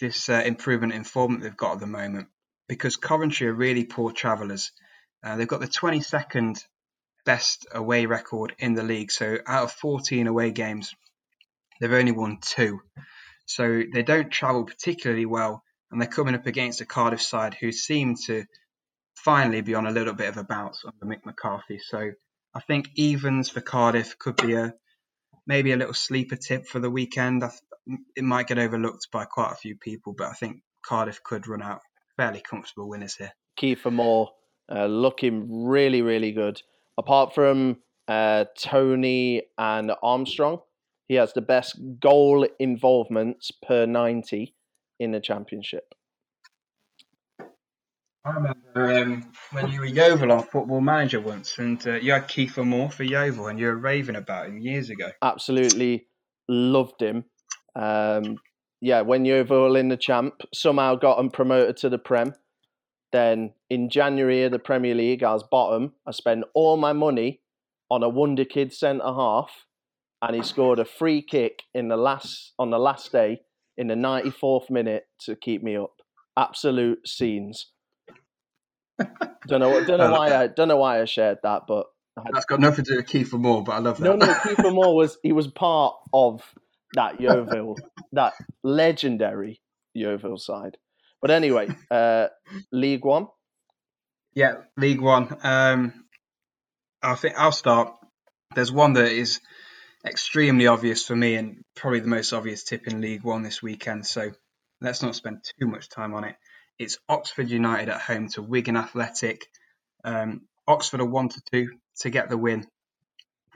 [0.00, 2.28] this uh, improvement in form that they've got at the moment.
[2.68, 4.72] because Coventry are really poor travellers.
[5.22, 6.62] Uh, they've got the 22nd
[7.24, 9.10] best away record in the league.
[9.10, 10.94] So out of 14 away games,
[11.80, 12.80] they've only won two.
[13.46, 15.63] So they don't travel particularly well,
[15.94, 18.44] and they're coming up against a Cardiff side who seem to
[19.14, 21.78] finally be on a little bit of a bounce under Mick McCarthy.
[21.78, 22.10] So
[22.52, 24.74] I think evens for Cardiff could be a
[25.46, 27.44] maybe a little sleeper tip for the weekend.
[28.16, 31.62] It might get overlooked by quite a few people, but I think Cardiff could run
[31.62, 31.78] out
[32.16, 33.30] fairly comfortable winners here.
[33.56, 34.30] Kiefer Moore
[34.68, 36.60] uh, looking really, really good.
[36.98, 37.76] Apart from
[38.08, 40.58] uh, Toney and Armstrong,
[41.06, 44.56] he has the best goal involvements per 90
[45.04, 45.94] in the championship.
[48.26, 52.26] I remember um, when you were Yeovil on Football Manager once, and uh, you had
[52.26, 55.10] Kiefer Moore for Yeovil, and you were raving about him years ago.
[55.20, 56.06] Absolutely
[56.48, 57.24] loved him.
[57.76, 58.38] Um,
[58.80, 62.32] yeah, when Yeovil in the champ, somehow got him promoted to the Prem.
[63.12, 65.92] Then in January of the Premier League, I was bottom.
[66.06, 67.42] I spent all my money
[67.90, 69.66] on a wonder kid centre half,
[70.22, 73.42] and he scored a free kick in the last on the last day
[73.76, 75.92] in the 94th minute to keep me up.
[76.36, 77.72] Absolute scenes
[78.98, 79.84] don't know.
[79.84, 81.86] Don't know why I don't know why I shared that, but
[82.32, 83.64] that's got nothing to do with Kiefer Moore.
[83.64, 84.04] But I love that.
[84.04, 86.42] No, no, Kiefer Moore was he was part of
[86.94, 87.76] that Yeovil,
[88.12, 89.60] that legendary
[89.94, 90.76] Yeovil side.
[91.20, 92.28] But anyway, uh,
[92.72, 93.28] League One.
[94.34, 95.36] Yeah, League One.
[95.42, 96.04] Um,
[97.02, 97.94] I think I'll start.
[98.54, 99.40] There's one that is
[100.06, 104.06] extremely obvious for me, and probably the most obvious tip in League One this weekend.
[104.06, 104.32] So
[104.80, 106.36] let's not spend too much time on it.
[106.78, 109.46] It's Oxford United at home to Wigan Athletic.
[110.04, 111.68] Um, Oxford are one to two
[112.00, 112.66] to get the win.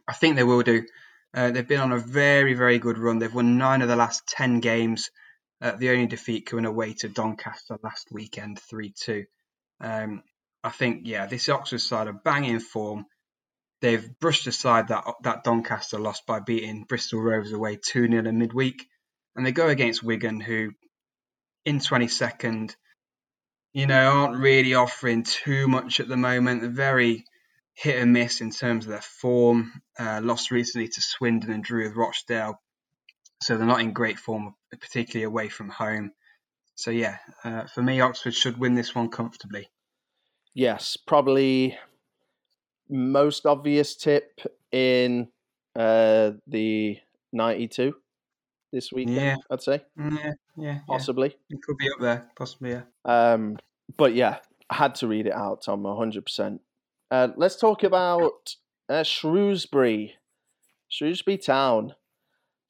[0.07, 0.85] I think they will do.
[1.35, 3.19] Uh, they've been on a very, very good run.
[3.19, 5.11] They've won nine of the last ten games.
[5.61, 9.25] Uh, the only defeat coming away to Doncaster last weekend, three two.
[9.81, 10.23] Um,
[10.65, 13.07] I think, yeah, this Oxford side are banging form.
[13.81, 18.39] They've brushed aside that that Doncaster loss by beating Bristol Rovers away 2 0 in
[18.39, 18.87] midweek.
[19.37, 20.73] And they go against Wigan, who
[21.65, 22.75] in 22nd
[23.73, 26.63] you know, aren't really offering too much at the moment.
[26.63, 27.25] They're very
[27.75, 29.73] hit and miss in terms of their form.
[29.99, 32.61] Uh, lost recently to Swindon and drew with Rochdale.
[33.43, 36.13] So they're not in great form, particularly away from home.
[36.75, 39.69] So yeah, uh, for me, Oxford should win this one comfortably.
[40.55, 41.79] Yes, probably
[42.89, 44.41] most obvious tip
[44.73, 45.29] in
[45.77, 46.99] uh, the
[47.33, 47.95] 92
[48.73, 49.37] this weekend, yeah.
[49.51, 49.83] I'd say.
[49.97, 50.79] Yeah, yeah.
[50.87, 51.37] Possibly.
[51.49, 51.57] Yeah.
[51.57, 52.83] It could be up there, possibly, yeah.
[53.05, 53.57] Um,
[53.97, 54.39] but yeah,
[54.71, 56.59] I had to read it out, Tom, 100%.
[57.11, 58.55] Uh, let's talk about
[58.89, 60.15] uh, Shrewsbury.
[60.89, 61.95] Shrewsbury Town.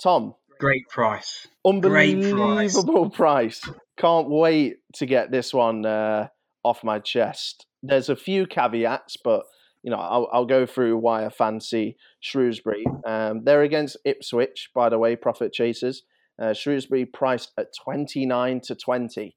[0.01, 0.35] Tom.
[0.61, 1.47] Great price.
[1.65, 3.61] Unbelievable price.
[3.61, 3.77] price.
[3.97, 6.29] Can't wait to get this one uh,
[6.65, 7.67] off my chest.
[7.83, 9.45] There's a few caveats, but
[9.83, 12.85] you know, I'll, I'll, go through why I fancy Shrewsbury.
[13.07, 16.03] Um, they're against Ipswich, by the way, profit chasers.
[16.41, 19.37] Uh, Shrewsbury priced at 29 to 20.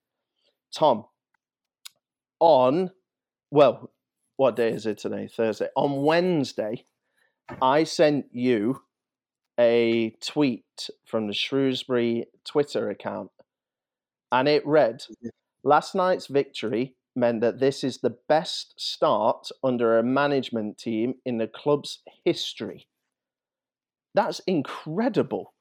[0.73, 1.06] Tom,
[2.39, 2.91] on,
[3.51, 3.91] well,
[4.38, 5.27] what day is it today?
[5.27, 5.67] Thursday.
[5.75, 6.86] On Wednesday,
[7.62, 8.82] I sent you
[9.60, 13.30] a tweet from the Shrewsbury Twitter account,
[14.32, 15.04] and it read,
[15.63, 21.38] Last night's victory meant that this is the best start under a management team in
[21.38, 22.88] the club's history.
[24.13, 25.54] That's incredible.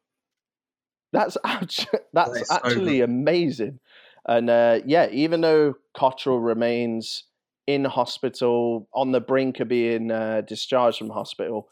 [1.12, 3.80] That's actually, that's actually amazing.
[4.26, 7.24] And uh, yeah, even though Cotterill remains
[7.66, 11.68] in hospital, on the brink of being uh, discharged from hospital,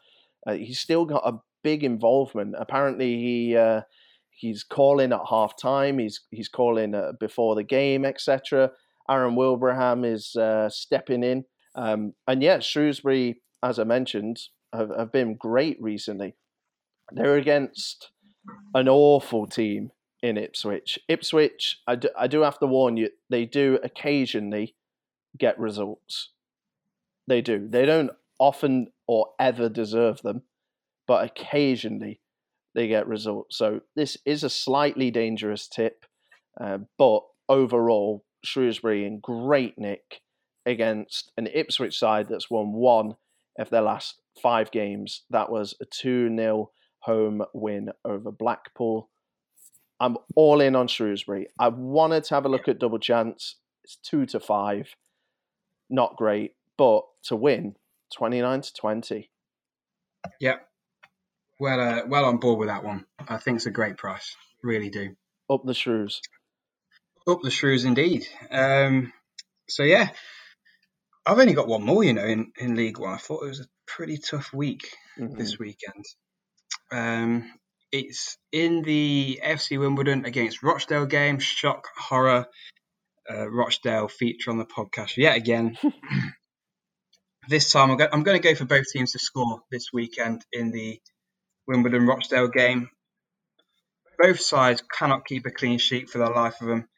[0.46, 2.54] uh, he's still got a big involvement.
[2.58, 3.82] Apparently, he uh,
[4.30, 5.98] he's calling at half time.
[5.98, 8.70] He's he's calling uh, before the game, etc.
[9.10, 11.44] Aaron Wilbraham is uh, stepping in.
[11.74, 14.40] Um, and yet, Shrewsbury, as I mentioned,
[14.72, 16.34] have, have been great recently.
[17.12, 18.10] They're against
[18.74, 19.90] an awful team
[20.22, 20.98] in Ipswich.
[21.08, 24.74] Ipswich, I do, I do have to warn you, they do occasionally
[25.38, 26.30] get results.
[27.26, 27.68] They do.
[27.68, 30.42] They don't often or ever deserve them,
[31.06, 32.20] but occasionally
[32.74, 33.56] they get results.
[33.56, 36.04] So this is a slightly dangerous tip,
[36.60, 40.20] uh, but overall, Shrewsbury in great nick
[40.66, 43.16] against an Ipswich side that's won one
[43.58, 45.24] of their last five games.
[45.30, 46.70] That was a 2 0
[47.00, 49.08] home win over Blackpool.
[50.00, 51.48] I'm all in on Shrewsbury.
[51.58, 53.56] I wanted to have a look at double chance.
[53.82, 54.94] It's two to five.
[55.90, 57.74] Not great, but to win,
[58.14, 59.30] 29 to 20.
[60.40, 60.56] Yeah.
[61.58, 63.06] Well, uh, well on board with that one.
[63.26, 64.36] I think it's a great price.
[64.62, 65.16] Really do.
[65.50, 66.20] Up the shrews.
[67.28, 68.26] Up the shrews indeed.
[68.50, 69.12] Um,
[69.68, 70.08] so yeah,
[71.26, 73.12] I've only got one more, you know, in, in League One.
[73.12, 75.36] I thought it was a pretty tough week Mhm.
[75.36, 76.04] this weekend.
[76.90, 77.52] Um,
[77.92, 81.38] it's in the FC Wimbledon against Rochdale game.
[81.38, 82.46] Shock, horror.
[83.30, 85.76] Uh, Rochdale feature on the podcast yet again.
[87.48, 90.98] this time, I'm going to go for both teams to score this weekend in the
[91.66, 92.88] Wimbledon Rochdale game.
[94.18, 96.88] Both sides cannot keep a clean sheet for the life of them.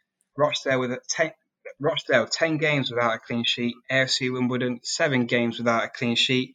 [0.40, 1.32] Rochdale with a ten,
[1.78, 3.74] Rochdale ten games without a clean sheet.
[3.92, 6.54] AFC Wimbledon seven games without a clean sheet.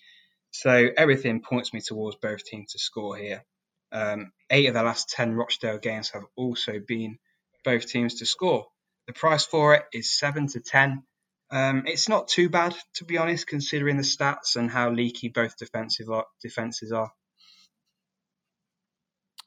[0.52, 3.44] So everything points me towards both teams to score here.
[3.92, 7.20] Um, eight of the last ten Rochdale games have also been
[7.64, 8.66] both teams to score.
[9.08, 11.04] The price for it is seven to ten.
[11.52, 15.58] Um, it's not too bad, to be honest, considering the stats and how leaky both
[15.58, 17.12] defensive are, defenses are.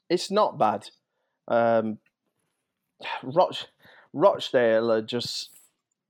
[0.09, 0.85] It's not bad.
[1.47, 1.99] Um,
[3.23, 3.67] Roch-
[4.13, 5.49] Rochdale are just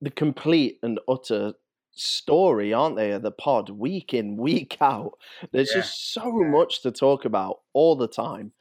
[0.02, 1.54] the complete and utter
[1.92, 3.12] story, aren't they?
[3.12, 5.14] Of the pod week in, week out.
[5.52, 6.50] There's Yeah, just so yeah.
[6.50, 8.54] much to talk about all the time.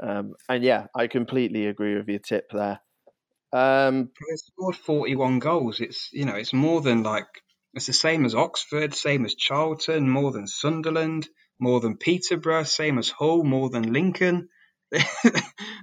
[0.00, 2.80] Um, and yeah, I completely agree with your tip there.
[3.52, 5.80] Um, They scored 41 goals.
[5.80, 7.26] It's you know it's more than like
[7.74, 12.98] it's the same as Oxford, same as Charlton, more than Sunderland, more than Peterborough, same
[12.98, 14.48] as Hull, more than Lincoln.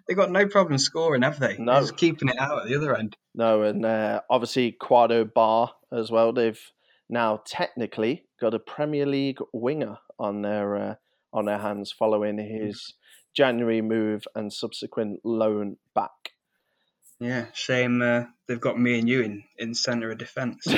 [0.07, 1.57] They got no problem scoring, have they?
[1.57, 1.73] No.
[1.73, 3.15] They're just keeping it out at the other end.
[3.33, 6.31] no, and uh, obviously Kwadwo Baah as well.
[6.31, 6.59] They've
[7.09, 10.95] now technically got a Premier League winger on their uh,
[11.33, 12.93] on their hands following his
[13.35, 16.11] January move and subsequent loan back.
[17.19, 20.67] Yeah, shame uh, they've got me and you in in centre of defence.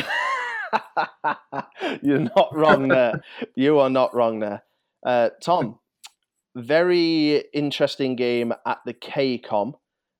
[2.02, 3.22] You're not wrong there.
[3.56, 4.64] You are not wrong there.
[5.06, 5.80] Uh, Tom,
[6.62, 9.74] very interesting game at the KCOM.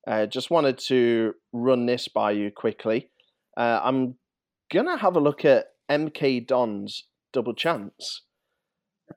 [0.08, 3.10] Uh, just wanted to run this by you quickly.
[3.58, 4.16] Uh, I'm
[4.72, 8.24] going to have a look at MK Dons double chance.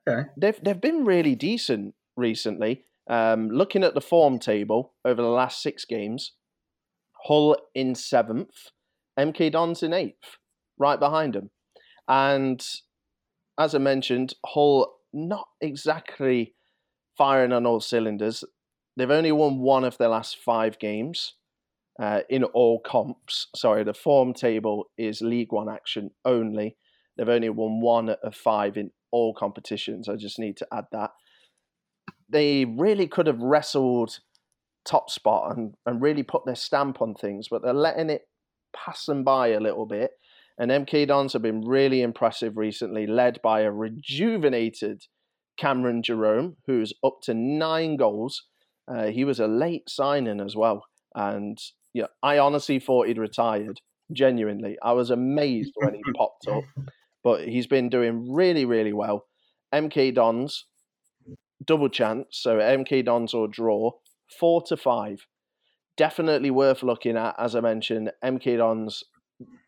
[0.07, 0.29] Okay.
[0.37, 2.85] They've, they've been really decent recently.
[3.09, 6.33] Um, looking at the form table over the last six games,
[7.25, 8.69] Hull in seventh,
[9.19, 10.37] MK Dons in eighth,
[10.77, 11.51] right behind them.
[12.07, 12.65] And
[13.59, 16.55] as I mentioned, Hull not exactly
[17.17, 18.43] firing on all cylinders.
[18.97, 21.33] They've only won one of their last five games
[21.99, 23.47] uh, in all comps.
[23.55, 26.77] Sorry, the form table is League One action only.
[27.17, 30.09] They've only won one of five in all competitions.
[30.09, 31.11] I just need to add that.
[32.29, 34.19] They really could have wrestled
[34.85, 38.27] top spot and, and really put their stamp on things, but they're letting it
[38.73, 40.11] pass them by a little bit.
[40.57, 45.03] And MK Dons have been really impressive recently, led by a rejuvenated
[45.61, 48.47] Cameron Jerome, who's up to nine goals.
[48.87, 50.85] Uh, he was a late signing as well.
[51.13, 51.59] And
[51.93, 53.79] yeah, I honestly thought he'd retired.
[54.11, 54.77] Genuinely.
[54.81, 56.63] I was amazed when he popped up.
[57.23, 59.27] But he's been doing really, really well.
[59.71, 60.65] MK Dons,
[61.63, 62.25] double chance.
[62.31, 63.91] So MK Dons or draw,
[64.39, 65.27] four to five.
[65.95, 67.35] Definitely worth looking at.
[67.37, 69.03] As I mentioned, MK Dons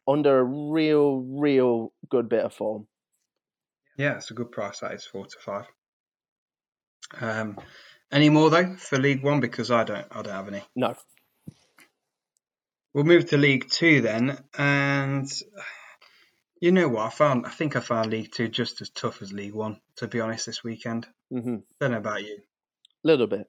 [0.07, 2.87] under a real, real good bit of form.
[3.95, 4.79] Yeah, it's a good price.
[4.79, 5.67] That is four to five.
[7.19, 7.57] Um,
[8.11, 10.63] any more though for League One because I don't, I don't have any.
[10.75, 10.95] No.
[12.93, 15.27] We'll move to League Two then, and
[16.61, 17.07] you know what?
[17.07, 19.79] I found, I think I found League Two just as tough as League One.
[19.97, 21.07] To be honest, this weekend.
[21.31, 22.37] hmm Don't know about you.
[23.03, 23.47] A little bit.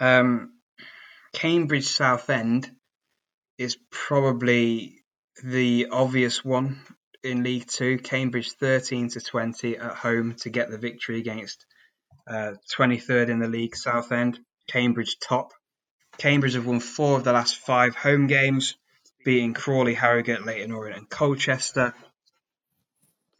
[0.00, 0.54] Um,
[1.34, 2.70] Cambridge Southend
[3.58, 5.04] is probably
[5.44, 6.80] the obvious one
[7.22, 7.98] in League Two.
[7.98, 11.66] Cambridge 13 to 20 at home to get the victory against
[12.26, 14.38] uh, 23rd in the league, Southend.
[14.68, 15.52] Cambridge top.
[16.16, 18.76] Cambridge have won four of the last five home games,
[19.24, 21.94] beating Crawley, Harrogate, Leyton Orient, and Colchester.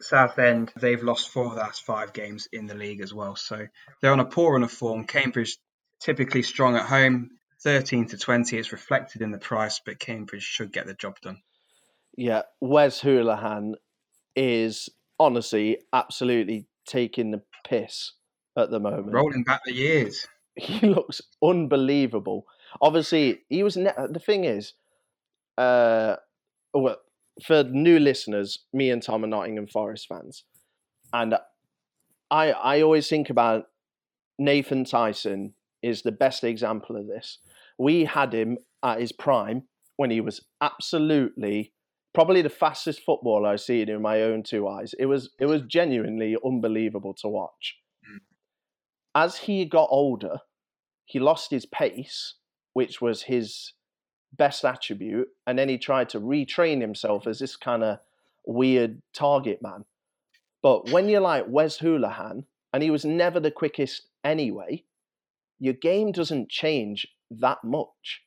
[0.01, 3.37] Southend, they've lost four of the last five games in the league as well.
[3.37, 3.67] So
[4.01, 5.05] they're on a poor run of form.
[5.05, 5.57] Cambridge
[6.01, 7.31] typically strong at home,
[7.63, 8.59] 13 to 20.
[8.59, 11.41] It's reflected in the price, but Cambridge should get the job done.
[12.17, 13.75] Yeah, Wes Hoolahan
[14.37, 18.13] is honestly absolutely taking the piss
[18.57, 19.13] at the moment.
[19.13, 20.27] Rolling back the years.
[20.57, 22.47] He looks unbelievable.
[22.81, 23.77] Obviously, he was.
[23.77, 24.75] Ne- the thing is,
[25.59, 26.15] uh,
[26.73, 26.99] well,
[27.45, 30.45] for new listeners, me and Tom are Nottingham Forest fans,
[31.13, 31.35] and
[32.31, 33.65] I I always think about
[34.39, 37.39] Nathan Tyson is the best example of this.
[37.77, 39.65] We had him at his prime
[39.97, 41.73] when he was absolutely
[42.15, 44.95] probably the fastest footballer I've seen in my own two eyes.
[44.99, 47.77] It was it was genuinely unbelievable to watch.
[49.15, 50.39] As he got older,
[51.05, 52.35] he lost his pace,
[52.73, 53.73] which was his
[54.33, 57.99] best attribute, and then he tried to retrain himself as this kind of
[58.47, 59.85] weird target man.
[60.63, 64.85] But when you're like Wes Hoolahan, and he was never the quickest anyway,
[65.61, 68.23] your game doesn't change that much.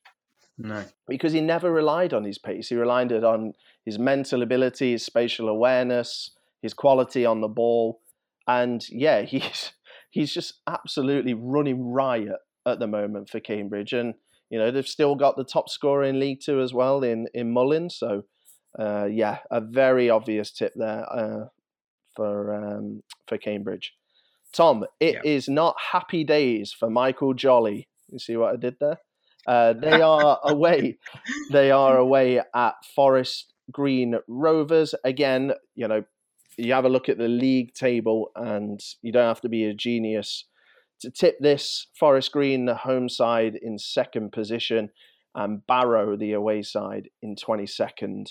[0.58, 0.86] No.
[1.08, 2.70] Because he never relied on his pace.
[2.70, 3.54] He relied on
[3.86, 6.32] his mental ability, his spatial awareness,
[6.62, 8.00] his quality on the ball.
[8.48, 9.72] And yeah, he's
[10.10, 13.93] he's just absolutely running riot at the moment for Cambridge.
[13.93, 14.14] And,
[14.49, 17.51] you know, they've still got the top scorer in League Two as well in, in
[17.51, 17.97] Mullins.
[17.97, 18.24] So,
[18.78, 21.45] uh, yeah, a very obvious tip there uh,
[22.16, 23.93] for, um, for Cambridge.
[24.53, 25.32] Tom, it yeah.
[25.32, 27.88] is not happy days for Michael Jolley.
[28.10, 28.99] You see what I did there?
[29.45, 30.97] Uh, they are away.
[31.51, 34.95] They are away at Forest Green Rovers.
[35.03, 36.03] Again, you know,
[36.58, 39.74] you have a look at the league table, and you don't have to be a
[39.74, 40.45] genius
[41.01, 41.88] to tip this.
[41.99, 44.89] Forest Green, the home side, in second position,
[45.36, 48.30] and Barrow, the away side, in 22nd.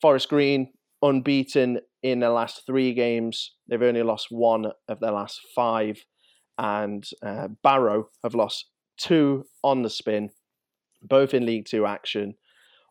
[0.00, 0.72] Forest Green,
[1.02, 3.54] unbeaten in the last three games.
[3.68, 6.04] They've only lost one of their last five.
[6.58, 8.66] And uh, Barrow have lost
[8.98, 10.30] two on the spin,
[11.02, 12.34] both in League Two action.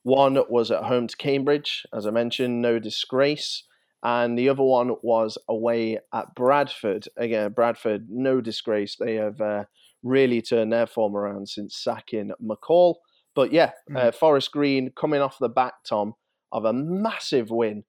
[0.03, 3.63] One was at home to Cambridge, as I mentioned, no disgrace.
[4.03, 7.07] And the other one was away at Bradford.
[7.17, 8.95] Again, Bradford, no disgrace.
[8.95, 9.65] They have uh,
[10.01, 12.95] really turned their form around since sacking McCall.
[13.35, 13.97] But yeah, mm.
[13.97, 16.15] uh, Forest Green coming off the back, Tom,
[16.51, 17.83] of a massive win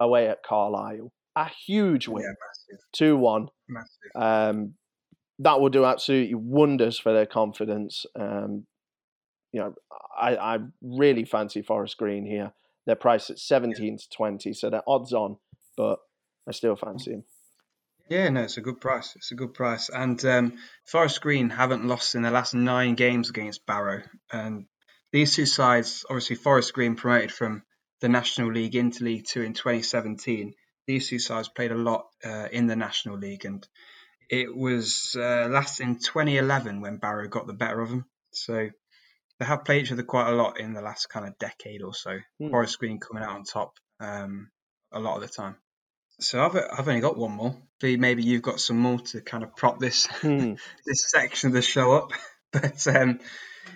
[0.00, 1.12] away at Carlisle.
[1.36, 2.34] A huge win,
[2.92, 3.48] two yeah, one.
[4.16, 4.74] Um,
[5.38, 8.04] that will do absolutely wonders for their confidence.
[8.18, 8.66] Um,
[9.52, 9.74] you know,
[10.20, 12.52] I, I really fancy Forest Green here.
[12.86, 13.98] They're priced at seventeen yeah.
[13.98, 15.36] to twenty, so they're odds on,
[15.78, 16.00] but
[16.46, 17.24] I still fancy him.
[18.10, 19.14] Yeah, no, it's a good price.
[19.16, 19.90] It's a good price.
[19.90, 24.02] And um, Forest Green haven't lost in the last nine games against Barrow.
[24.32, 24.66] And
[25.12, 27.62] these two sides, obviously, Forest Green promoted from
[28.00, 30.54] the National League into League Two in 2017.
[30.86, 33.66] These two sides played a lot uh, in the National League, and
[34.30, 38.06] it was uh, last in 2011 when Barrow got the better of them.
[38.32, 38.70] So
[39.38, 41.94] they have played each other quite a lot in the last kind of decade or
[41.94, 42.18] so.
[42.40, 42.50] Mm.
[42.50, 44.50] Forest Green coming out on top um,
[44.92, 45.56] a lot of the time.
[46.20, 47.56] So I've I've only got one more.
[47.82, 50.58] Maybe you've got some more to kind of prop this mm.
[50.86, 52.12] this section of the show up.
[52.50, 53.20] But um,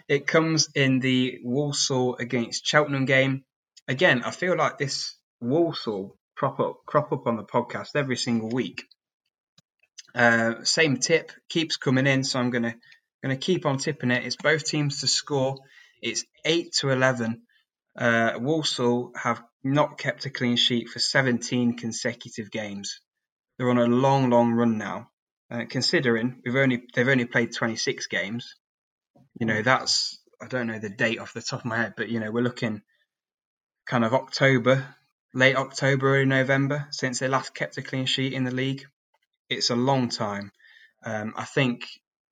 [0.08, 3.44] it comes in the Walsall against Cheltenham game
[3.88, 8.48] again, I feel like this Walsall crop up crop up on the podcast every single
[8.48, 8.84] week.
[10.14, 12.74] Uh, same tip keeps coming in, so I'm gonna
[13.22, 14.24] gonna keep on tipping it.
[14.24, 15.56] It's both teams to score.
[16.00, 17.42] It's eight to eleven.
[17.96, 23.00] Uh, Walsall have not kept a clean sheet for 17 consecutive games.
[23.56, 25.08] They're on a long, long run now.
[25.50, 28.54] Uh, considering we've only they've only played 26 games,
[29.38, 32.08] you know that's I don't know the date off the top of my head, but
[32.08, 32.80] you know we're looking
[33.86, 34.86] kind of October,
[35.34, 38.86] late October, early November since they last kept a clean sheet in the league.
[39.50, 40.52] It's a long time.
[41.04, 41.84] Um, I think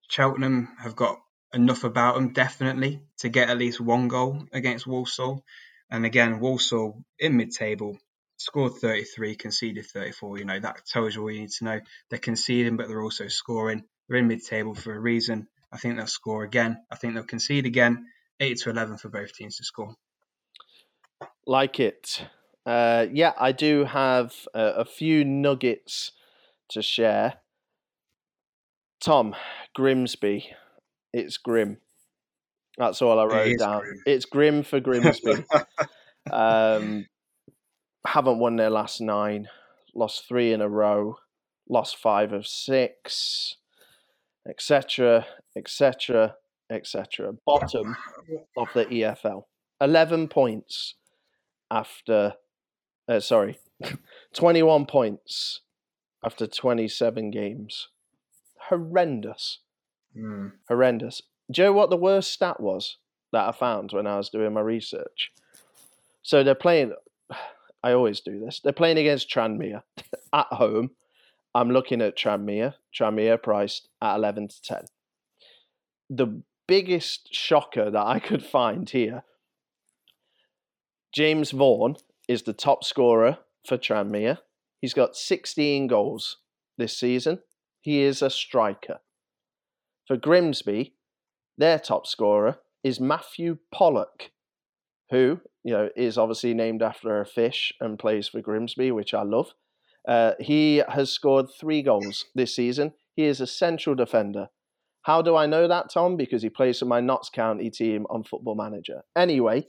[0.09, 1.19] Cheltenham have got
[1.53, 5.43] enough about them, definitely, to get at least one goal against Walsall.
[5.89, 7.97] And again, Walsall in mid table
[8.37, 10.39] scored 33, conceded 34.
[10.39, 11.79] You know, that tells you all you need to know.
[12.09, 13.83] They're conceding, but they're also scoring.
[14.07, 15.47] They're in mid table for a reason.
[15.71, 16.83] I think they'll score again.
[16.91, 18.07] I think they'll concede again.
[18.39, 19.95] 8 to 11 for both teams to score.
[21.45, 22.25] Like it.
[22.65, 26.11] Uh, yeah, I do have a few nuggets
[26.69, 27.35] to share.
[28.99, 29.35] Tom,
[29.75, 30.49] Grimsby.
[31.13, 31.77] It's grim.
[32.77, 33.81] That's all I wrote it down.
[33.81, 34.03] Grim.
[34.05, 35.43] It's grim for Grimsby.
[36.31, 37.05] um,
[38.05, 39.47] haven't won their last nine,
[39.93, 41.17] lost three in a row,
[41.69, 43.55] lost five of six,
[44.47, 46.35] etc., etc.,
[46.71, 47.33] etc.
[47.45, 47.95] Bottom
[48.57, 49.43] of the EFL.
[49.79, 50.95] 11 points
[51.69, 52.33] after,
[53.07, 53.59] uh, sorry,
[54.33, 55.61] 21 points
[56.23, 57.89] after 27 games.
[58.69, 59.59] Horrendous.
[60.17, 60.53] Mm.
[60.67, 61.21] Horrendous.
[61.51, 62.97] Do you know what the worst stat was
[63.31, 65.31] that I found when I was doing my research?
[66.21, 66.93] So they're playing,
[67.83, 69.83] I always do this, they're playing against Tranmere
[70.33, 70.91] at home.
[71.53, 74.85] I'm looking at Tranmere, Tranmere priced at 11 to 10.
[76.09, 79.23] The biggest shocker that I could find here
[81.11, 81.97] James Vaughan
[82.29, 84.37] is the top scorer for Tranmere.
[84.79, 86.37] He's got 16 goals
[86.77, 87.39] this season.
[87.81, 88.99] He is a striker.
[90.11, 90.93] For Grimsby,
[91.57, 94.31] their top scorer is Matthew Pollock,
[95.09, 99.23] who you know is obviously named after a fish and plays for Grimsby, which I
[99.23, 99.53] love.
[100.05, 102.91] Uh, he has scored three goals this season.
[103.15, 104.49] He is a central defender,
[105.03, 106.17] How do I know that, Tom?
[106.17, 109.03] Because he plays for my Notts County team on Football Manager.
[109.15, 109.65] Anyway,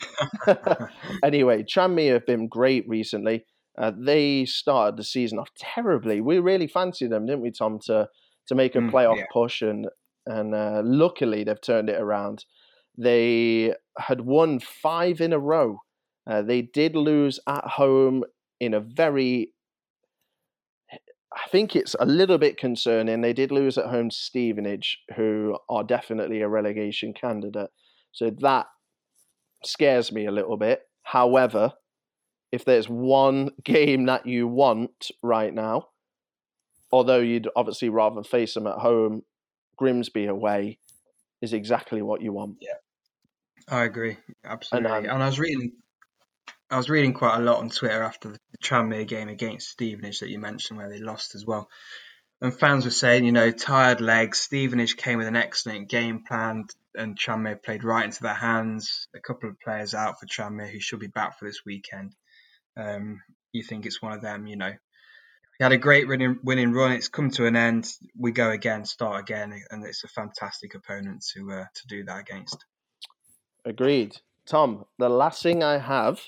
[1.23, 3.45] anyway, Tranmere have been great recently.
[3.79, 6.21] Uh, they started the season off terribly.
[6.21, 8.09] We really fancied them, didn't we, Tom, to
[8.49, 9.27] to make a Mm, playoff yeah.
[9.33, 9.87] push, and
[10.27, 12.45] and uh, luckily they've turned it around.
[12.97, 15.81] They had won five in a row.
[16.27, 18.25] Uh, they did lose at home
[18.61, 19.53] in a very
[21.35, 23.21] I think it's a little bit concerning.
[23.21, 27.71] They did lose at home to Stevenage, who are definitely a relegation candidate.
[28.13, 28.67] So that
[29.65, 30.83] scares me a little bit.
[31.03, 31.73] However,
[32.51, 35.89] if there's one game that you want right now,
[36.91, 39.23] although you'd obviously rather face them at home,
[39.77, 40.79] Grimsby away
[41.41, 42.59] is exactly what you want.
[42.61, 42.75] Yeah,
[43.69, 44.91] I agree, absolutely.
[44.91, 45.73] um, And, I was reading,
[46.71, 50.31] I was reading quite a lot on Twitter after the Tranmere game against Stevenage that
[50.31, 51.69] you mentioned, where they lost as well.
[52.41, 54.41] And fans were saying, you know, tired legs.
[54.41, 56.65] Stevenage came with an excellent game plan,
[56.95, 59.07] and Tranmere played right into their hands.
[59.15, 62.15] A couple of players out for Tranmere who should be back for this weekend.
[62.77, 63.21] Um,
[63.53, 64.73] you think it's one of them, you know.
[65.59, 66.93] We had a great winning, winning run.
[66.93, 67.93] It's come to an end.
[68.19, 72.21] We go again, start again, and it's a fantastic opponent to uh, to do that
[72.21, 72.65] against.
[73.65, 74.17] Agreed.
[74.47, 76.21] Tom, the last thing I have,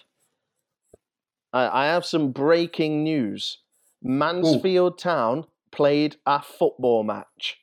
[1.52, 3.58] I, I have some breaking news.
[4.02, 7.58] Mansfield Town played a football match.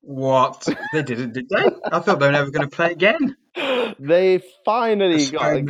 [0.00, 0.66] What?
[0.92, 1.64] They didn't, did they?
[1.92, 3.36] I thought they were never going to play again.
[3.98, 5.68] They finally got a Postponed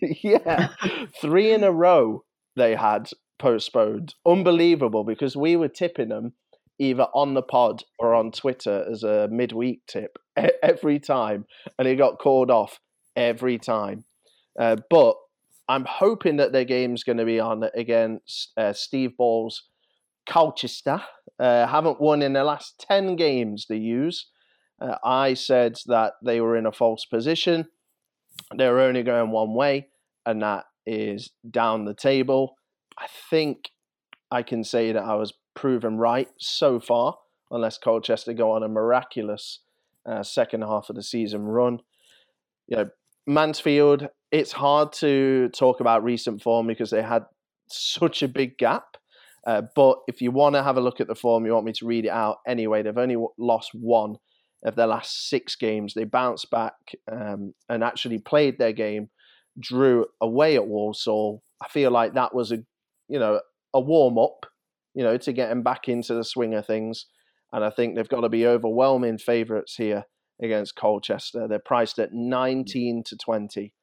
[0.00, 0.16] game.
[0.22, 0.68] Yeah,
[1.20, 3.10] three in a row they had
[3.40, 4.14] postponed.
[4.26, 6.34] Unbelievable because we were tipping them
[6.78, 10.18] either on the pod or on Twitter as a midweek tip
[10.62, 11.44] every time,
[11.78, 12.78] and it got called off
[13.16, 14.04] every time.
[14.58, 15.16] Uh, but
[15.68, 19.64] I'm hoping that their game's going to be on against uh, Steve Ball's
[20.28, 21.02] Colchester.
[21.38, 24.28] Uh, haven't won in the last 10 games they use.
[24.80, 27.66] Uh, I said that they were in a false position.
[28.56, 29.88] They were only going one way,
[30.24, 32.56] and that is down the table.
[32.98, 33.70] I think
[34.30, 37.16] I can say that I was proven right so far,
[37.50, 39.60] unless Colchester go on a miraculous
[40.06, 41.80] uh, second half of the season run.
[42.68, 42.90] You know,
[43.26, 47.24] Mansfield, it's hard to talk about recent form because they had
[47.68, 48.96] such a big gap.
[49.46, 51.72] Uh, but if you want to have a look at the form, you want me
[51.72, 52.82] to read it out anyway.
[52.82, 54.16] They've only lost one
[54.64, 55.94] of their last six games.
[55.94, 56.74] They bounced back
[57.10, 59.08] um, and actually played their game,
[59.58, 61.42] drew away at Walsall.
[61.62, 62.58] I feel like that was a,
[63.10, 63.40] you know,
[63.74, 64.46] a warm up,
[64.94, 67.06] you know, to get them back into the swing of things.
[67.52, 70.04] And I think they've got to be overwhelming favourites here
[70.40, 71.48] against Colchester.
[71.48, 73.74] They're priced at 19 to 20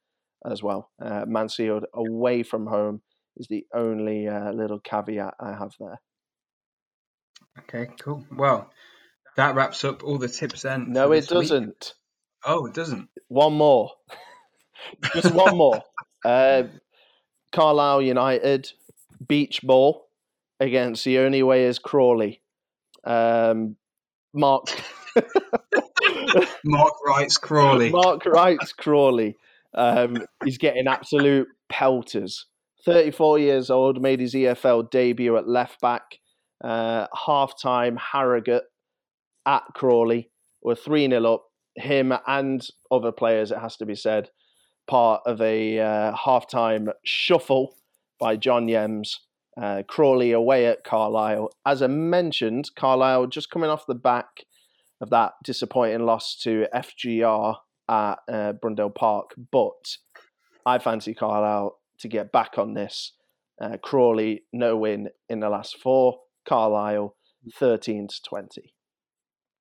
[0.50, 0.90] as well.
[1.00, 3.02] Uh, Mansfield away from home
[3.36, 6.00] is the only uh, little caveat I have there.
[7.60, 8.24] Okay, cool.
[8.34, 8.70] Well,
[9.36, 10.86] that wraps up all the tips then.
[10.92, 11.94] No, it doesn't.
[12.44, 13.08] Oh, it doesn't.
[13.28, 13.90] One more.
[15.14, 15.82] Just one more.
[16.24, 16.64] Uh,
[17.52, 18.68] Carlisle United
[19.26, 20.08] beach ball
[20.60, 22.42] against the only way is Crawley.
[23.04, 23.76] Um,
[24.34, 24.66] Mark
[26.64, 27.90] Mark Wright's Crawley.
[27.90, 29.36] Mark Wright's Crawley.
[29.74, 32.46] Um, he's getting absolute pelters.
[32.84, 36.18] 34 years old, made his EFL debut at left back.
[36.62, 38.64] Uh, half time, Harrogate
[39.46, 40.30] at Crawley
[40.62, 41.44] were 3 0 up.
[41.76, 44.30] Him and other players, it has to be said,
[44.88, 47.76] part of a uh, half time shuffle
[48.18, 49.16] by John Yems.
[49.60, 51.50] Uh, Crawley away at Carlisle.
[51.66, 54.44] As I mentioned, Carlisle just coming off the back
[55.00, 57.56] of that disappointing loss to FGR
[57.88, 59.34] at uh, Brunton Park.
[59.50, 59.96] But
[60.64, 63.12] I fancy Carlisle to get back on this.
[63.60, 66.18] Uh, Crawley, no win in the last four.
[66.48, 67.16] Carlisle,
[67.54, 68.74] 13 to 20.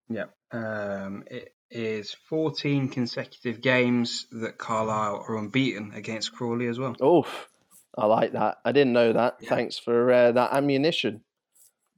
[0.09, 0.25] Yeah.
[0.51, 6.95] Um, it is 14 consecutive games that Carlisle are unbeaten against Crawley as well.
[7.03, 7.49] Oof,
[7.97, 8.57] I like that.
[8.63, 9.37] I didn't know that.
[9.41, 9.49] Yeah.
[9.49, 11.21] Thanks for uh, that ammunition.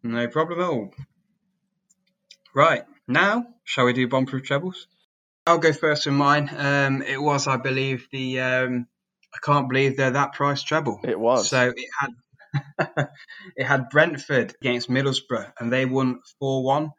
[0.03, 0.93] No problem at all.
[2.55, 4.87] Right, now, shall we do bomb-proof trebles?
[5.45, 6.49] I'll go first with mine.
[6.55, 8.87] Um, it was, I believe, the um,
[9.33, 10.99] I can't believe they're that price treble.
[11.03, 11.49] It was.
[11.49, 13.07] So it had
[13.55, 16.91] it had Brentford against Middlesbrough, and they won four one.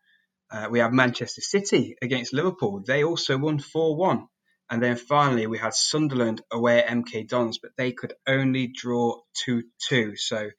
[0.51, 2.83] Uh, we have Manchester City against Liverpool.
[2.85, 4.27] They also won four one.
[4.71, 9.21] And then finally we had Sunderland away at MK Dons, but they could only draw
[9.35, 10.14] two two.
[10.16, 10.51] So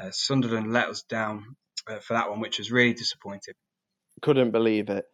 [0.00, 1.56] uh, Sunderland let us down
[1.88, 3.54] uh, for that one, which was really disappointing.
[4.22, 5.06] Couldn't believe it.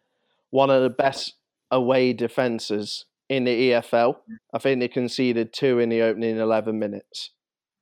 [0.49, 1.35] One of the best
[1.71, 4.17] away defences in the EFL.
[4.53, 7.31] I think they conceded two in the opening 11 minutes,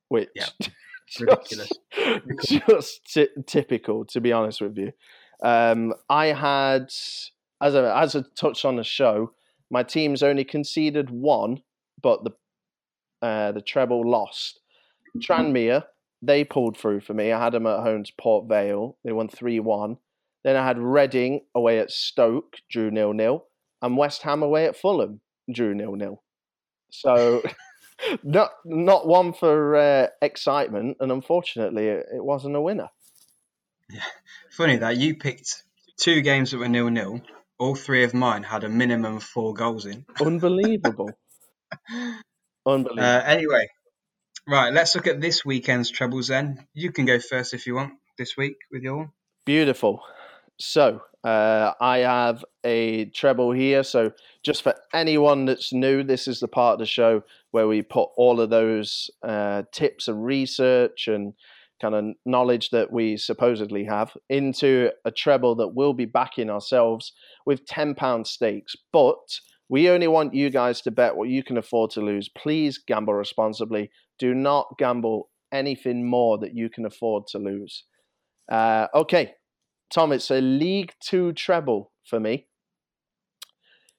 [0.09, 1.72] which Yeah, just- ridiculous.
[2.45, 4.91] Just ty- typical, to be honest with you.
[5.43, 6.91] Um, I had
[7.61, 9.32] as a as a touch on the show,
[9.70, 11.61] my team's only conceded one,
[12.01, 12.32] but the
[13.22, 14.59] uh, the treble lost.
[15.17, 15.84] Tranmere,
[16.22, 17.32] they pulled through for me.
[17.32, 18.97] I had them at home to Port Vale.
[19.03, 19.97] They won 3 1.
[20.43, 23.45] Then I had Reading away at Stoke, drew nil nil,
[23.82, 25.20] and West Ham away at Fulham,
[25.51, 26.24] drew nil nil.
[26.91, 27.41] So,
[28.24, 32.89] not not one for uh, excitement, and unfortunately, it, it wasn't a winner.
[33.89, 34.01] Yeah,
[34.51, 35.63] funny that you picked
[35.97, 37.22] two games that were nil nil.
[37.60, 40.05] All three of mine had a minimum of four goals in.
[40.22, 41.12] Unbelievable.
[42.66, 43.03] Unbelievable.
[43.03, 43.68] Uh, anyway,
[44.47, 46.66] right, let's look at this weekend's trebles then.
[46.74, 49.10] You can go first if you want this week with your one.
[49.45, 50.01] Beautiful.
[50.57, 53.84] So, uh, I have a treble here.
[53.84, 57.82] So, just for anyone that's new, this is the part of the show where we
[57.82, 61.34] put all of those uh, tips and research and
[61.82, 67.13] kind of knowledge that we supposedly have into a treble that we'll be backing ourselves
[67.45, 68.75] with £10 stakes.
[68.91, 72.30] But we only want you guys to bet what you can afford to lose.
[72.30, 73.91] Please gamble responsibly.
[74.17, 77.84] Do not gamble anything more that you can afford to lose.
[78.51, 79.34] Uh, okay,
[79.91, 82.47] Tom, it's a League Two treble for me.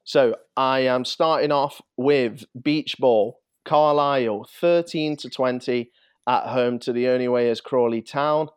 [0.05, 5.91] So I am starting off with Beach Ball, Carlisle, 13 to 20
[6.29, 8.49] at home to the only way is Crawley Town.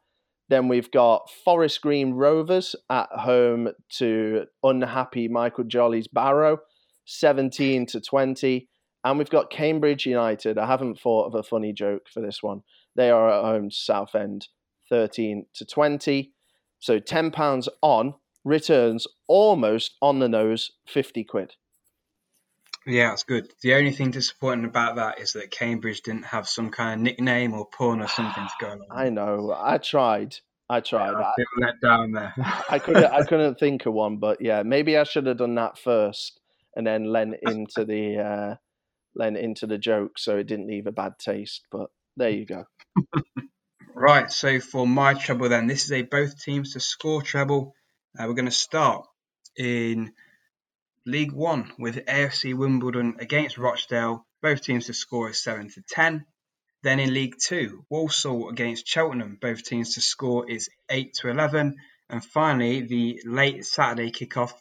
[0.50, 6.60] Then we've got Forest Green Rovers at home to unhappy Michael Jolley's Barrow,
[7.06, 8.70] 17 to 20.
[9.06, 10.58] And we've got Cambridge United.
[10.58, 12.62] I haven't thought of a funny joke for this one.
[12.96, 14.48] They are at home to Southend,
[14.90, 16.32] 13 to 20.
[16.80, 21.56] So £10 on returns almost on the nose, 50 quid.
[22.86, 23.52] Yeah, that's good.
[23.62, 27.54] The only thing disappointing about that is that Cambridge didn't have some kind of nickname
[27.54, 28.88] or pun or something to go along.
[28.92, 29.56] I know.
[29.58, 30.36] I tried.
[30.70, 31.12] I tried.
[31.12, 32.34] Yeah, I let down there.
[32.70, 33.06] I couldn't.
[33.06, 36.40] I couldn't think of one, but yeah, maybe I should have done that first
[36.76, 38.56] and then lent into the uh,
[39.16, 41.66] lent into the joke so it didn't leave a bad taste.
[41.72, 42.66] But there you go.
[43.96, 44.32] right.
[44.32, 47.76] So for my treble, then this is a both teams to score treble.
[48.18, 49.06] Uh, we're going to start
[49.58, 50.12] in
[51.06, 54.26] League One with AFC Wimbledon against Rochdale.
[54.42, 56.26] Both teams to score is seven to ten.
[56.82, 59.38] Then in League Two, Walsall against Cheltenham.
[59.42, 61.76] Both teams to score is eight to eleven.
[62.10, 64.54] And finally, the late Saturday kickoff,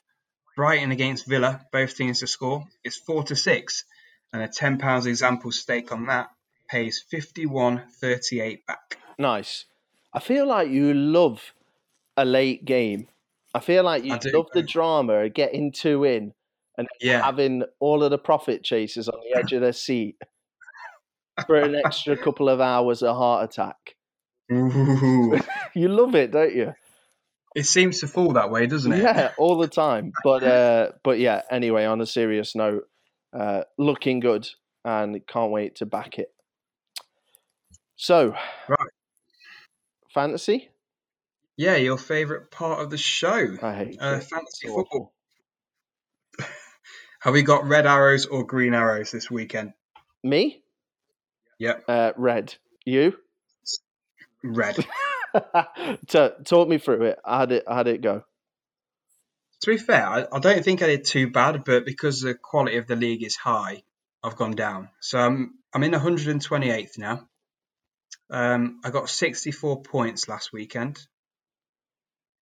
[0.57, 1.65] Brighton against Villa.
[1.71, 3.85] Both teams to score is four to six.
[4.33, 6.31] And a ten pounds example stake on that
[6.69, 8.99] pays fifty one thirty eight back.
[9.17, 9.65] Nice.
[10.13, 11.53] I feel like you love
[12.17, 13.09] a late game
[13.55, 16.33] I feel like you love the drama of getting two in
[16.79, 17.23] and yeah.
[17.23, 20.17] having all of the profit chasers on the edge of their seat
[21.47, 23.97] for an extra couple of hours of heart attack.
[24.51, 26.75] you love it, don't you?
[27.55, 29.03] It seems to fall that way, doesn't it?
[29.03, 30.13] Yeah, all the time.
[30.25, 31.43] But uh, but yeah.
[31.51, 32.85] Anyway, on a serious note,
[33.39, 34.49] uh, looking good,
[34.85, 36.33] and can't wait to back it.
[37.97, 38.35] So,
[38.69, 38.91] right,
[40.13, 40.72] fantasy.
[41.63, 43.57] Yeah, your favourite part of the show.
[43.63, 45.13] I hate uh, fantasy football.
[47.21, 49.73] Have we got red arrows or green arrows this weekend?
[50.25, 50.61] Me?
[51.61, 51.85] Yep.
[51.87, 52.57] Uh, red.
[52.85, 53.17] You?
[54.43, 54.85] Red.
[56.09, 57.21] talk me through it.
[57.25, 58.25] How did it, how did it go?
[59.61, 62.79] To be fair, I, I, don't think I did too bad, but because the quality
[62.79, 63.85] of the league is high,
[64.25, 64.89] I've gone down.
[64.99, 67.29] So I'm I'm in 128th now.
[68.31, 70.99] Um, I got 64 points last weekend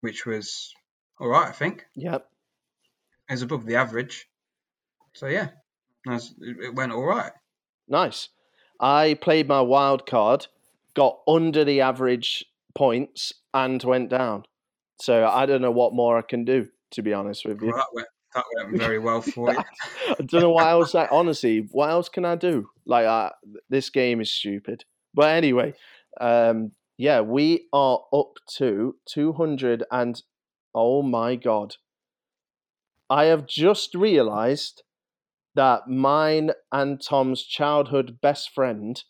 [0.04, 0.74] which was
[1.18, 1.86] all right, I think.
[1.96, 2.28] Yep.
[3.30, 4.28] It was above the average.
[5.14, 5.48] So yeah,
[6.06, 7.32] it went all right.
[7.88, 8.28] Nice.
[8.78, 10.46] I played my wild card,
[10.92, 12.44] got under the average
[12.74, 14.44] points, and went down.
[15.00, 17.68] So I don't know what more I can do, to be honest with you.
[17.68, 19.58] Well, that, went, that went very well for you.
[20.10, 20.94] I don't know what else.
[20.94, 22.68] I, honestly, what else can I do?
[22.84, 23.32] Like, I,
[23.70, 24.84] this game is stupid.
[25.14, 25.72] But anyway,
[26.20, 30.22] um, yeah, we are up to 200 and
[30.74, 31.76] oh my god.
[33.10, 34.82] I have just realized
[35.54, 39.00] that mine and Tom's childhood best friend,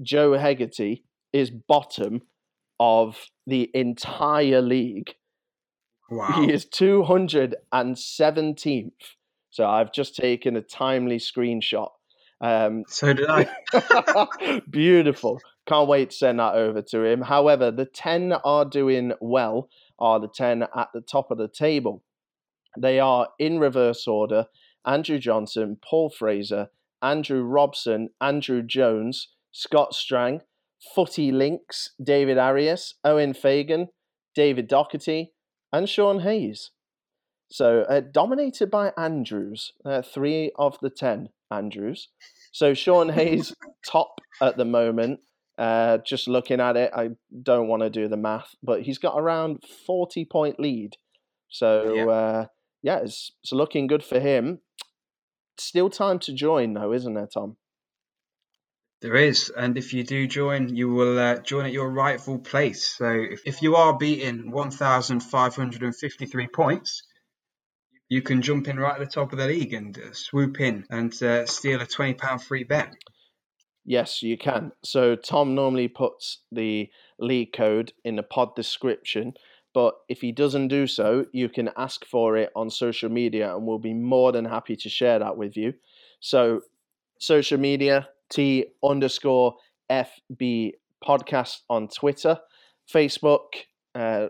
[0.00, 2.22] Joe Hegarty, is bottom
[2.78, 5.14] of the entire league.
[6.10, 6.42] Wow.
[6.42, 8.90] He is 217th.
[9.50, 11.88] So I've just taken a timely screenshot.
[12.40, 13.48] Um, so did I.
[14.70, 15.40] beautiful.
[15.66, 17.22] Can't wait to send that over to him.
[17.22, 22.02] However, the 10 are doing well are the 10 at the top of the table.
[22.78, 24.46] They are in reverse order
[24.84, 26.68] Andrew Johnson, Paul Fraser,
[27.00, 30.40] Andrew Robson, Andrew Jones, Scott Strang,
[30.94, 33.88] Footy Links, David Arias, Owen Fagan,
[34.34, 35.32] David Doherty,
[35.72, 36.70] and Sean Hayes.
[37.50, 42.08] So uh, dominated by Andrews, uh, three of the ten Andrews.
[42.50, 43.54] So Sean Hayes
[43.86, 45.20] top at the moment.
[45.58, 47.10] Uh, just looking at it, I
[47.42, 50.96] don't want to do the math, but he's got around forty point lead.
[51.48, 52.46] So yeah, uh,
[52.82, 54.60] yeah it's, it's looking good for him.
[55.58, 57.56] Still time to join, though, isn't there, Tom?
[59.02, 62.88] There is, and if you do join, you will uh, join at your rightful place.
[62.88, 67.02] So if, if you are beating 1,553 points,
[68.08, 70.86] you can jump in right at the top of the league and uh, swoop in
[70.88, 72.94] and uh, steal a £20 free bet.
[73.84, 74.72] Yes, you can.
[74.84, 79.34] So Tom normally puts the league code in the pod description,
[79.74, 83.66] but if he doesn't do so, you can ask for it on social media and
[83.66, 85.74] we'll be more than happy to share that with you.
[86.20, 86.60] So
[87.18, 89.56] social media, T underscore
[89.90, 90.72] FB
[91.04, 92.38] podcast on Twitter,
[92.92, 93.46] Facebook,
[93.94, 94.28] uh,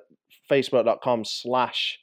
[0.51, 1.99] facebook.com slash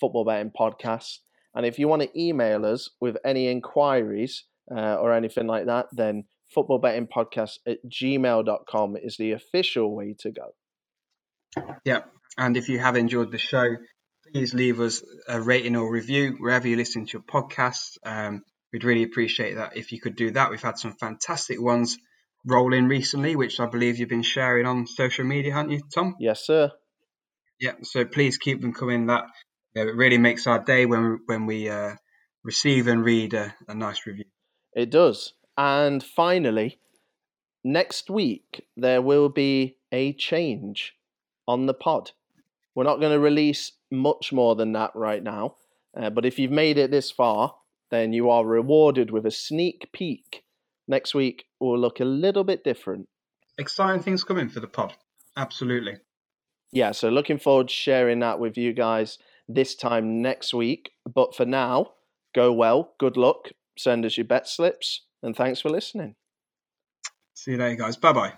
[0.00, 1.18] football betting podcast.
[1.54, 4.44] And if you want to email us with any inquiries
[4.74, 6.24] uh, or anything like that, then
[6.54, 10.54] football betting podcast at gmail.com is the official way to go.
[11.84, 12.02] Yeah.
[12.38, 13.76] And if you have enjoyed the show,
[14.32, 17.98] please leave us a rating or review wherever you listen to your podcast.
[18.04, 18.42] Um,
[18.74, 20.50] We'd really appreciate that if you could do that.
[20.50, 21.96] We've had some fantastic ones
[22.44, 26.16] roll in recently, which I believe you've been sharing on social media, haven't you, Tom?
[26.18, 26.72] Yes, sir.
[27.60, 29.06] Yeah, so please keep them coming.
[29.06, 29.26] That
[29.76, 31.94] you know, it really makes our day when when we uh,
[32.42, 34.24] receive and read a, a nice review.
[34.72, 35.34] It does.
[35.56, 36.78] And finally,
[37.62, 40.94] next week there will be a change
[41.46, 42.10] on the pod.
[42.74, 45.56] We're not going to release much more than that right now,
[45.96, 47.54] uh, but if you've made it this far,
[47.90, 50.42] then you are rewarded with a sneak peek.
[50.88, 53.08] Next week will look a little bit different.
[53.58, 54.94] Exciting things coming for the pod.
[55.36, 55.98] Absolutely.
[56.72, 60.90] Yeah, so looking forward to sharing that with you guys this time next week.
[61.12, 61.92] But for now,
[62.34, 66.16] go well, good luck, send us your bet slips, and thanks for listening.
[67.34, 67.96] See you later, guys.
[67.96, 68.34] Bye bye.